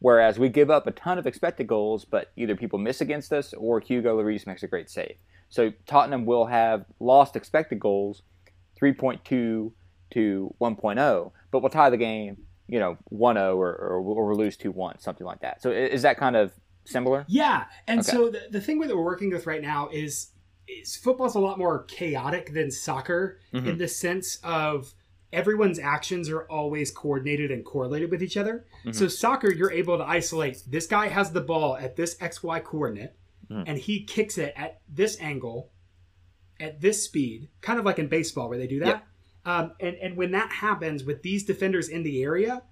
[0.00, 3.52] Whereas we give up a ton of expected goals, but either people miss against us
[3.54, 5.16] or Hugo Lloris makes a great save.
[5.48, 8.22] So Tottenham will have lost expected goals
[8.80, 9.72] 3.2
[10.10, 12.36] to 1.0, but we'll tie the game,
[12.68, 15.60] you know, 1-0 or, or, or we'll lose 2-1, something like that.
[15.62, 16.52] So is that kind of
[16.88, 17.24] similar?
[17.28, 18.10] Yeah, and Okay.
[18.10, 20.28] so the, the thing that we're working with right now is
[20.66, 23.66] is football's a lot more chaotic than soccer mm-hmm.
[23.66, 24.92] in the sense of
[25.32, 28.66] everyone's actions are always coordinated and correlated with each other.
[28.80, 28.92] Mm-hmm.
[28.92, 33.14] So soccer, you're able to isolate this guy has the ball at this XY coordinate
[33.50, 33.64] mm.
[33.66, 35.70] and he kicks it at this angle
[36.60, 39.04] at this speed, kind of like in baseball where they do that.
[39.44, 42.62] Um, and, and when that happens with these defenders in the area,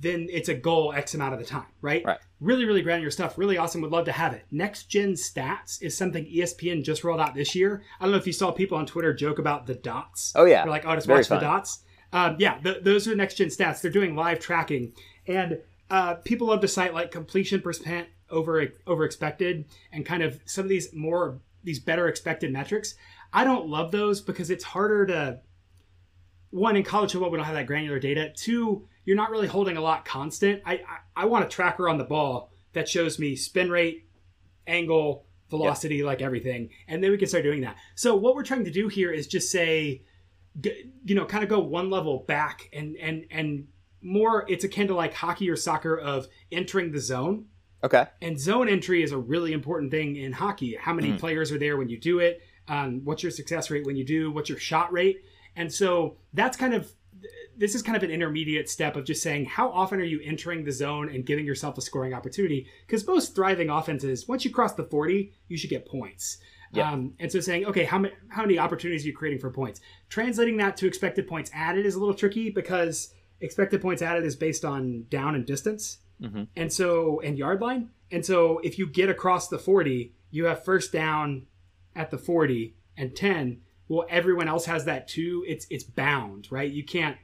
[0.00, 2.04] then it's a goal X amount of the time, right?
[2.04, 2.18] Right.
[2.40, 3.36] Really, really granular stuff.
[3.36, 3.80] Really awesome.
[3.80, 4.44] Would love to have it.
[4.50, 7.82] Next gen stats is something ESPN just rolled out this year.
[7.98, 10.32] I don't know if you saw people on Twitter joke about the dots.
[10.36, 10.62] Oh yeah.
[10.62, 11.40] They're like, oh, just Very watch fun.
[11.40, 11.82] the dots.
[12.12, 13.80] Um, yeah, th- those are next gen stats.
[13.80, 14.94] They're doing live tracking,
[15.26, 15.58] and
[15.90, 20.64] uh, people love to cite like completion percent over over expected, and kind of some
[20.64, 22.94] of these more these better expected metrics.
[23.32, 25.40] I don't love those because it's harder to.
[26.50, 28.32] One in college football, we don't have that granular data.
[28.34, 30.60] Two, you're not really holding a lot constant.
[30.66, 34.06] I I, I want a tracker on the ball that shows me spin rate,
[34.66, 37.76] angle, velocity, like everything, and then we can start doing that.
[37.94, 40.02] So what we're trying to do here is just say
[41.04, 43.68] you know kind of go one level back and and and
[44.02, 47.46] more it's akin to like hockey or soccer of entering the zone
[47.84, 48.06] Okay.
[48.20, 51.18] and zone entry is a really important thing in hockey how many Mm-hmm.
[51.18, 54.32] players are there when you do it um, what's your success rate when you do
[54.32, 55.18] what's your shot rate
[55.54, 56.90] and so that's kind of
[57.58, 60.64] this is kind of an intermediate step of just saying how often are you entering
[60.64, 62.66] the zone and giving yourself a scoring opportunity?
[62.86, 66.38] Because most thriving offenses once you cross the 40 you should get points.
[66.72, 66.92] Yeah.
[66.92, 69.80] um, and so saying okay how many how many opportunities are you creating for points?
[70.08, 74.36] Translating that to expected points added is a little tricky because expected points added is
[74.36, 76.48] based on down and distance Mhm.
[76.56, 77.90] and so and yard line.
[78.10, 81.46] And so if you get across the 40 you have first down
[81.96, 85.44] at the 40 and 10 well everyone else has that too.
[85.48, 86.70] It's it's bound right?
[86.70, 87.16] You can't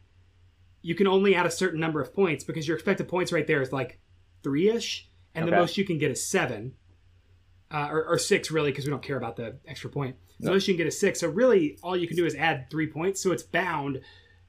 [0.84, 3.62] you can only add a certain number of points because your expected points right there
[3.62, 3.98] is like
[4.42, 6.74] three-ish and the most you can get is seven
[7.70, 10.14] uh, or, or six really because we don't care about the extra point.
[10.40, 10.52] The No.
[10.52, 11.20] most you can get is six.
[11.20, 13.22] So really all you can do is add three points.
[13.22, 14.02] So it's bound.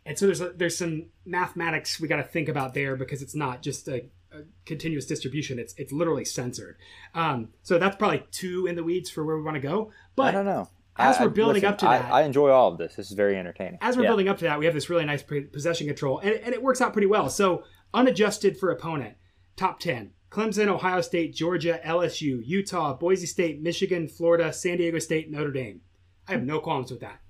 [0.06, 3.34] And so there's a, there's some mathematics we got to think about there because it's
[3.34, 5.58] not just a, a continuous distribution.
[5.58, 6.76] It's it's literally censored.
[7.14, 10.28] Um, so that's probably two in the weeds for where we want to go But
[10.28, 10.68] I don't know.
[10.98, 12.96] As I- we're building listen, up to that- I enjoy all of this.
[12.96, 13.78] This is very entertaining.
[13.82, 14.10] as we're Yeah.
[14.10, 16.82] building up to that, we have this really nice possession control, and, and it works
[16.82, 17.30] out pretty well.
[17.30, 19.16] So unadjusted for opponent,
[19.56, 25.32] top ten, Clemson, Ohio State, Georgia, LSU, Utah, Boise State, Michigan, Florida, San Diego State,
[25.32, 25.82] Notre Dame.
[26.28, 27.22] I have no qualms with that.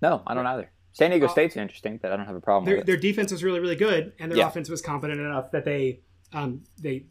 [0.00, 0.70] No, I don't either.
[0.92, 2.86] San Diego Uh, State's interesting, but I don't have a problem Their, with it.
[2.86, 4.48] their defense was really, really good, and their Yeah.
[4.48, 6.00] offense was competent enough that they,
[6.32, 7.06] um, they,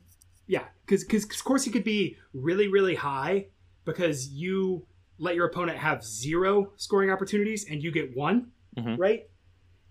[0.48, 3.48] yeah, because because of course you could be really, really high
[3.86, 4.86] because you
[5.22, 8.98] let your opponent have zero scoring opportunities and you get one, Mhm.
[8.98, 9.30] right?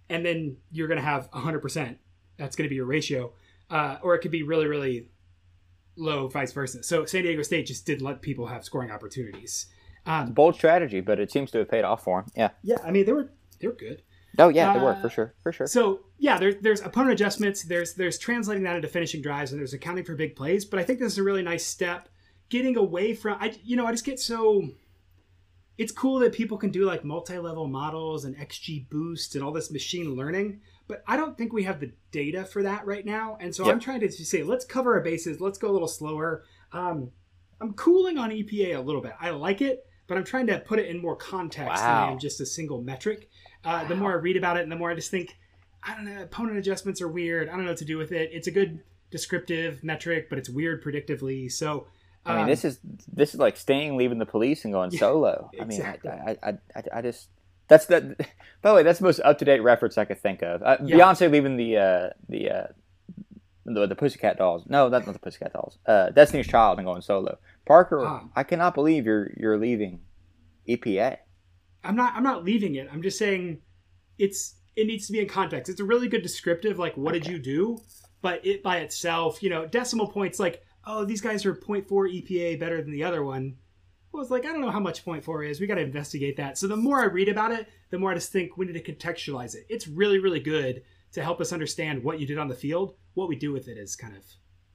[0.09, 1.99] And then you're going to have hundred percent.
[2.37, 3.33] That's going to be your ratio,
[3.71, 5.09] uh, or it could be really, really
[5.97, 6.83] low, vice versa.
[6.83, 9.67] So San Diego State just didn't let people have scoring opportunities.
[10.07, 12.33] Um, Bold strategy, but it seems to have paid off for them.
[12.37, 12.51] Yeah.
[12.63, 14.03] yeah, I mean they were they were good.
[14.39, 15.67] Oh yeah, they were Uh, for sure, for sure.
[15.67, 17.63] So yeah, there, there's opponent adjustments.
[17.65, 20.65] There's there's translating that into finishing drives, and there's accounting for big plays.
[20.65, 22.09] But I think this is a really nice step,
[22.49, 23.37] getting away from.
[23.41, 24.71] I you know I just get so.
[25.81, 30.15] It's cool that people can do like multi-level models and XGBoost and all this machine
[30.15, 33.39] learning, but I don't think we have the data for that right now.
[33.41, 33.73] And so Yep.
[33.73, 35.41] I'm trying to say, let's cover our bases.
[35.41, 36.45] Let's go a little slower.
[36.73, 37.13] Um,
[37.63, 39.15] I'm cooling on EPA a little bit.
[39.19, 42.13] I like it, but I'm trying to put it in more context than Wow.
[42.13, 43.31] am just a single metric.
[43.65, 45.39] Uh, The more I read about it, and the more I just think,
[45.83, 47.49] I don't know, opponent adjustments are weird.
[47.49, 48.29] I don't know what to do with it.
[48.35, 51.51] It's a good descriptive metric, but it's weird predictively.
[51.51, 51.87] So,
[52.27, 52.79] I mean, um, this is
[53.13, 55.51] this is like Sting leaving the police and going Yeah, solo.
[55.61, 55.83] I mean.
[55.83, 57.29] I, I, I, I just
[57.69, 58.19] that's that.
[58.63, 60.63] By the way, that's the most up to date reference I could think of.
[60.63, 60.97] Uh, Yeah.
[60.97, 62.67] Beyonce leaving the uh, the uh,
[63.65, 64.65] the the Pussycat Dolls.
[64.69, 65.79] No, that's not the Pussycat Dolls.
[65.87, 67.39] Uh, Destiny's Child and going solo.
[67.67, 68.25] Parker, Ah.
[68.37, 70.01] I cannot believe you're you're leaving
[70.69, 71.19] EPA.
[71.85, 72.15] I'm not.
[72.15, 72.89] I'm not leaving it.
[72.93, 73.61] I'm just saying,
[74.19, 74.57] it's.
[74.77, 75.69] It needs to be in context.
[75.71, 76.79] It's a really good descriptive.
[76.79, 77.79] Like, what did you do?
[78.23, 80.39] But it by itself, you know, decimal points.
[80.39, 83.57] Like, oh, these guys are 0.4 EPA better than the other one.
[84.13, 85.61] I was like I don't know how much 0.4 is.
[85.61, 86.59] We got to investigate that.
[86.59, 88.93] So the more I read about it, the more I just think we need to
[88.93, 89.67] contextualize it.
[89.69, 90.83] It's really, really good
[91.13, 92.95] to help us understand what you did on the field.
[93.15, 94.25] What we do with it is kind of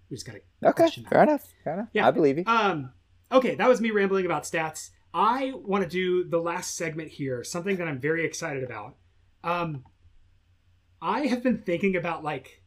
[0.10, 1.54] we just got to Okay, Question fair enough.
[1.64, 1.90] Fair enough.
[1.94, 2.08] Yeah.
[2.08, 2.44] I believe you.
[2.48, 2.92] um,
[3.32, 4.92] okay, that was me rambling about stats.
[5.14, 8.96] I want to do the last segment here, something that I'm very excited about.
[9.44, 9.84] Um,
[11.02, 12.62] I have been thinking about like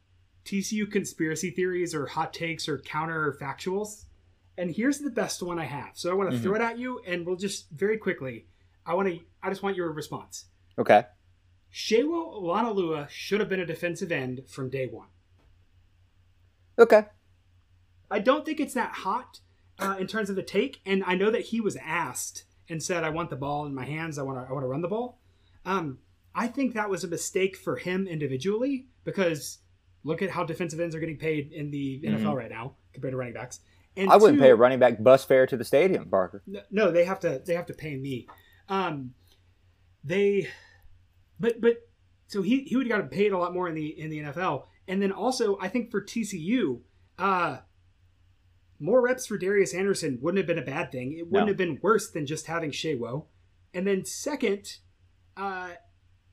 [0.49, 4.05] TCU conspiracy theories or hot takes or counter factuals,
[4.57, 5.91] and here's the best one I have.
[5.93, 6.41] So I want to Mhm.
[6.41, 8.47] throw it at you, and we'll just very quickly.
[8.85, 9.19] I want to.
[9.43, 10.45] I just want your response.
[10.77, 11.05] Okay.
[11.71, 15.09] Sewo Olonilua should have been a defensive end from day one.
[16.79, 17.05] Okay.
[18.09, 19.41] I don't think it's that hot
[19.77, 23.03] uh, in terms of the take, and I know that he was asked and said,
[23.03, 24.17] "I want the ball in my hands.
[24.17, 24.49] I want to.
[24.49, 25.19] I want to run the ball."
[25.63, 25.99] Um,
[26.33, 29.59] I think that was a mistake for him individually because
[30.03, 33.17] look at how defensive ends are getting paid in the NFL right now compared to
[33.17, 33.59] running backs.
[33.97, 34.11] And Mm-hmm.
[34.11, 36.41] I wouldn't pay a running back bus fare to the stadium, Barker.
[36.47, 37.41] no, no, they have to.
[37.45, 38.27] They have to pay me.
[38.69, 39.13] Um,
[40.03, 40.47] they,
[41.39, 41.77] but but
[42.27, 44.67] so he he would have gotten paid a lot more in the in the NFL,
[44.87, 46.81] and then also I think for TCU,
[47.17, 47.57] uh,
[48.79, 51.13] more reps for Darius Anderson wouldn't have been a bad thing.
[51.17, 51.51] It wouldn't No.
[51.51, 53.25] have been worse than just having Sewo.
[53.73, 54.77] And then second,
[55.35, 55.71] uh,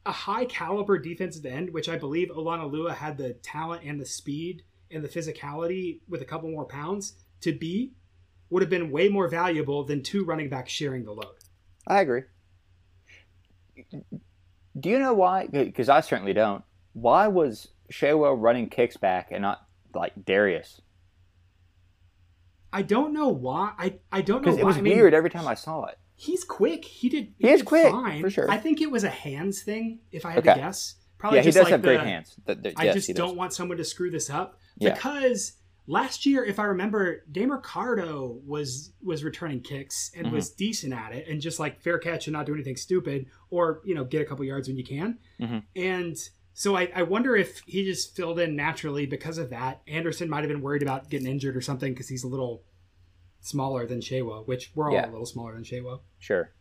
[0.07, 4.63] a high caliber defensive end, which I believe Olonilua had the talent and the speed
[4.91, 7.93] and the physicality with a couple more pounds to be,
[8.49, 11.35] would have been way more valuable than two running backs sharing the load.
[11.87, 12.23] I agree.
[14.79, 15.49] Do you know why?
[15.49, 16.65] Because I certainly don't.
[16.93, 20.81] Why was Sewo running kicks back and not like Darius?
[22.73, 23.73] I don't know why.
[23.79, 25.99] I, I don't know Because it was I mean, weird every time I saw it.
[26.17, 26.85] He's quick.
[26.85, 27.35] He did.
[27.39, 28.21] He is did quick, fine.
[28.23, 28.51] for sure.
[28.51, 30.01] I think it was a hands thing.
[30.11, 30.55] If I had Okay.
[30.55, 32.37] to guess, probably yeah, he just does like have great the- hands.
[32.47, 34.95] Th- th- I yes, just don't want someone to screw this up Yeah.
[34.95, 35.53] because
[35.87, 40.33] last year, if I remember, Damer Cardo was was returning kicks and Mhm.
[40.33, 43.83] was decent at it, and just like fair catch and not do anything stupid, or
[43.85, 45.19] you know get a couple yards when you can.
[45.39, 45.65] Mhm.
[45.77, 46.17] And
[46.55, 49.83] so I, I wonder if he just filled in naturally because of that.
[49.87, 52.63] Anderson might have been worried about getting injured or something because he's a little
[53.47, 55.09] smaller than Sewo, which we're all Yeah.
[55.09, 56.01] a little smaller than Sewo.
[56.19, 56.53] Sure.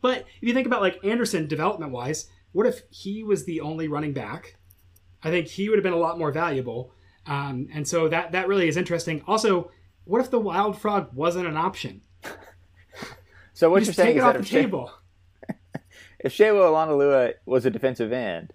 [0.00, 3.88] But if you think about like Anderson development wise, what if he was the only
[3.88, 4.56] running back?
[5.22, 6.92] I think he would have been a lot more valuable.
[7.26, 9.22] Um, and so that that really is interesting.
[9.26, 9.70] Also,
[10.04, 12.02] what if the wild frog wasn't an option?
[13.56, 14.90] So what You you're saying take it is off that the if, table.
[16.18, 18.52] if Sewo Olonilua was a defensive end,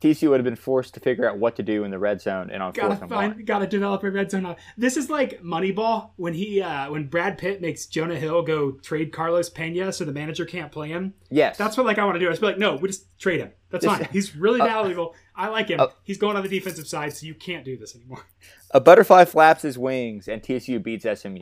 [0.00, 2.48] TCU would have been forced to figure out what to do in the red zone
[2.50, 3.32] and on Gotta fourth and one.
[3.34, 4.56] find, gotta develop a red zone.
[4.78, 9.12] This is like Moneyball when he, uh, when Brad Pitt makes Jonah Hill go trade
[9.12, 11.12] Carlos Pena so the manager can't play him.
[11.30, 11.58] Yes.
[11.58, 12.26] That's what like I want to do.
[12.28, 13.50] I just be like, no, we just trade him.
[13.70, 14.08] That's Just- fine.
[14.12, 15.14] He's really valuable.
[15.36, 15.80] I like him.
[15.80, 18.24] Uh, He's going on the defensive side, so you can't do this anymore.
[18.72, 21.40] a butterfly flaps his wings and TCU beats SMU.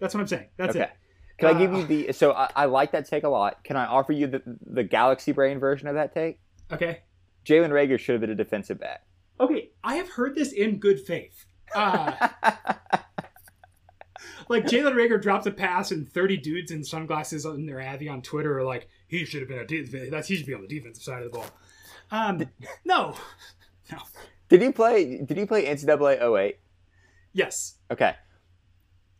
[0.00, 0.46] That's what I'm saying.
[0.56, 0.84] That's Okay.
[0.84, 0.90] it.
[1.38, 2.12] Can I give Uh, you the?
[2.12, 3.62] So I, I like that take a lot.
[3.62, 6.40] Can I offer you the the Galaxy Brain version of that take?
[6.72, 7.00] Okay.
[7.46, 9.04] Jalen Reagor should have been a defensive back.
[9.40, 11.46] Okay, I have heard this in good faith.
[11.74, 12.12] Uh,
[14.48, 18.22] like Jalen Reagor dropped a pass, and thirty dudes in sunglasses on their Avi on
[18.22, 20.68] Twitter are like, "He should have been a de- that's he should be on the
[20.68, 21.46] defensive side of the ball."
[22.10, 22.44] Um,
[22.84, 23.14] no,
[23.90, 23.98] no,
[24.48, 25.18] Did he play?
[25.18, 26.58] Did he play NCAA 08?
[27.32, 28.14] yes, Okay.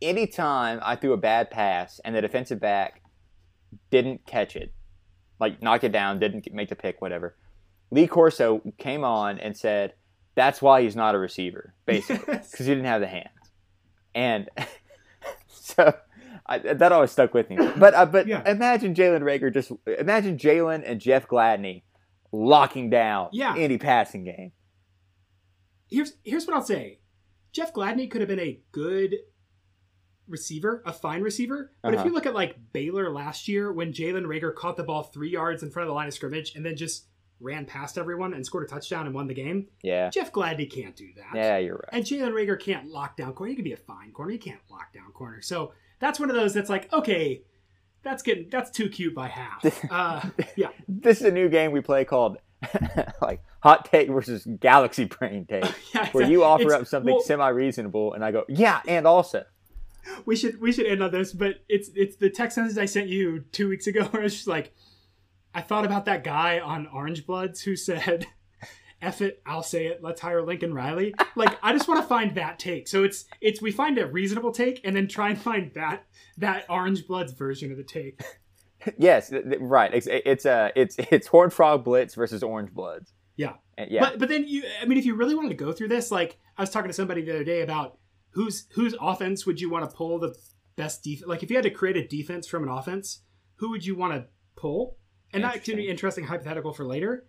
[0.01, 3.01] Anytime I threw a bad pass and the defensive back
[3.89, 4.71] didn't catch it,
[5.39, 7.35] like knock it down, didn't make the pick, whatever,
[7.91, 9.93] Lee Corso came on and said,
[10.35, 12.51] "That's why he's not a receiver, basically, Yes.
[12.51, 13.29] because he didn't have the hands."
[14.15, 14.49] And
[15.47, 15.93] so
[16.45, 17.57] I, that always stuck with me.
[17.77, 18.49] But uh, but Yeah.
[18.49, 21.83] imagine Jalen Reagor just imagine Jalen and Jeff Gladney
[22.31, 23.55] locking down Yeah.
[23.57, 24.51] any passing game.
[25.89, 26.99] here's here's what I'll say.
[27.53, 29.15] Jeff Gladney could have been a good
[30.27, 31.71] receiver, a fine receiver.
[31.81, 32.09] But if Uh-huh.
[32.09, 35.63] you look at like Baylor last year when Jalen Reagor caught the ball three yards
[35.63, 37.07] in front of the line of scrimmage and then just
[37.39, 40.95] ran past everyone and scored a touchdown and won the game, Yeah, Jeff Gladney can't
[40.95, 41.35] do that.
[41.35, 41.89] yeah, you're right.
[41.91, 43.49] And Jalen Reagor can't lock down corner.
[43.49, 44.31] He can be a fine corner.
[44.31, 45.41] He can't lock down corner.
[45.41, 47.43] So that's one of those that's like, okay,
[48.03, 49.63] that's getting that's too cute by half.
[49.91, 50.21] Uh,
[50.55, 50.69] yeah.
[50.87, 52.37] this is a new game we play called
[53.21, 55.63] like hot take versus galaxy brain take
[55.93, 59.43] yeah where you offer it's- up something well, semi-reasonable and i go yeah and also
[60.25, 63.09] we should we should end on this, but it's it's the text message I sent
[63.09, 64.73] you two weeks ago where it's just like
[65.57, 68.27] I thought about that guy on Orange Bloods who said,
[69.01, 71.15] F it, I'll say it, let's hire Lincoln Riley.
[71.35, 72.87] Like I just want to find that take.
[72.87, 76.05] So it's it's we find a reasonable take and then try and find that
[76.37, 78.21] that Orange Bloods version of the take.
[78.99, 83.11] yes th- th- right it's it's uh it's it's horned frog blitz versus orange bloods
[83.35, 83.53] Yeah.
[83.79, 85.87] And yeah But but then you I mean if you really wanted to go through
[85.87, 87.97] this, like I was talking to somebody the other day about
[88.29, 90.35] whose whose offense would you want to pull the
[90.75, 93.23] best defense like if you had to create a defense from an offense,
[93.55, 94.97] who would you want to pull?
[95.37, 97.25] And that could be interesting hypothetical for later.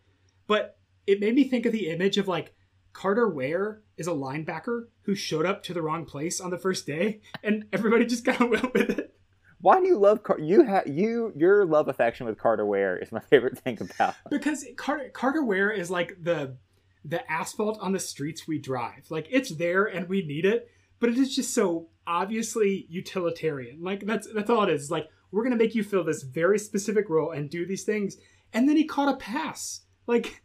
[0.46, 2.54] But it made me think of the image of like
[2.92, 6.86] Carter Ware is a linebacker who showed up to the wrong place on the first
[6.86, 9.14] day and everybody just kind of went with it.
[9.60, 13.12] why do you love Car- you have you your love affection with carter ware is
[13.12, 16.56] my favorite thing about because Carter Carter Ware is like the
[17.04, 19.10] the asphalt on the streets we drive.
[19.10, 20.68] Like it's there and we need it,
[21.00, 23.82] but it is just so obviously utilitarian.
[23.82, 24.90] Like that's that's all it is.
[24.90, 28.16] Like we're gonna make you fill this very specific role and do these things,
[28.52, 29.82] and then he caught a pass.
[30.06, 30.42] Like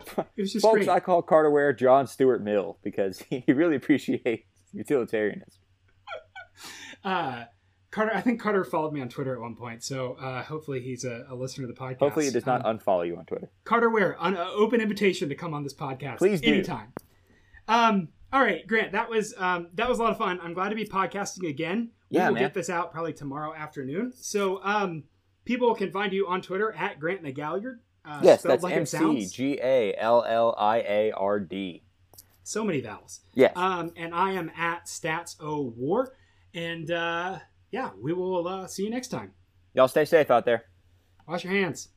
[0.16, 0.88] it was just folks great.
[0.88, 5.60] i call carter ware john stuart mill because he really appreciates utilitarianism
[7.04, 7.44] uh,
[7.90, 11.04] Carter, I think Carter followed me on Twitter at one point, so uh, hopefully he's
[11.04, 11.98] a, a listener to the podcast.
[11.98, 15.28] hopefully he does not Um, unfollow you on twitter Carter Ware, an uh, open invitation
[15.28, 16.18] to come on this podcast.
[16.18, 16.48] Please do.
[16.52, 16.92] anytime.
[17.66, 20.38] Um, all right, Grant, that was um, that was a lot of fun.
[20.40, 21.90] I'm glad to be podcasting again.
[22.10, 22.42] We Yeah, will man.
[22.42, 24.12] get this out probably tomorrow afternoon.
[24.16, 25.04] So um,
[25.44, 27.78] people can find you on Twitter at Grant McGalliard.
[28.04, 31.82] Uh, yes that's like it m-c-g-a-l-l-i-a-r-d
[32.42, 33.20] So many vowels.
[33.34, 36.14] yes Um, and I am at Stats O War.
[36.54, 37.38] And uh,
[37.70, 39.32] yeah, we will uh, see you next time.
[39.74, 40.64] y'all stay safe out there
[41.28, 41.88] Wash your hands.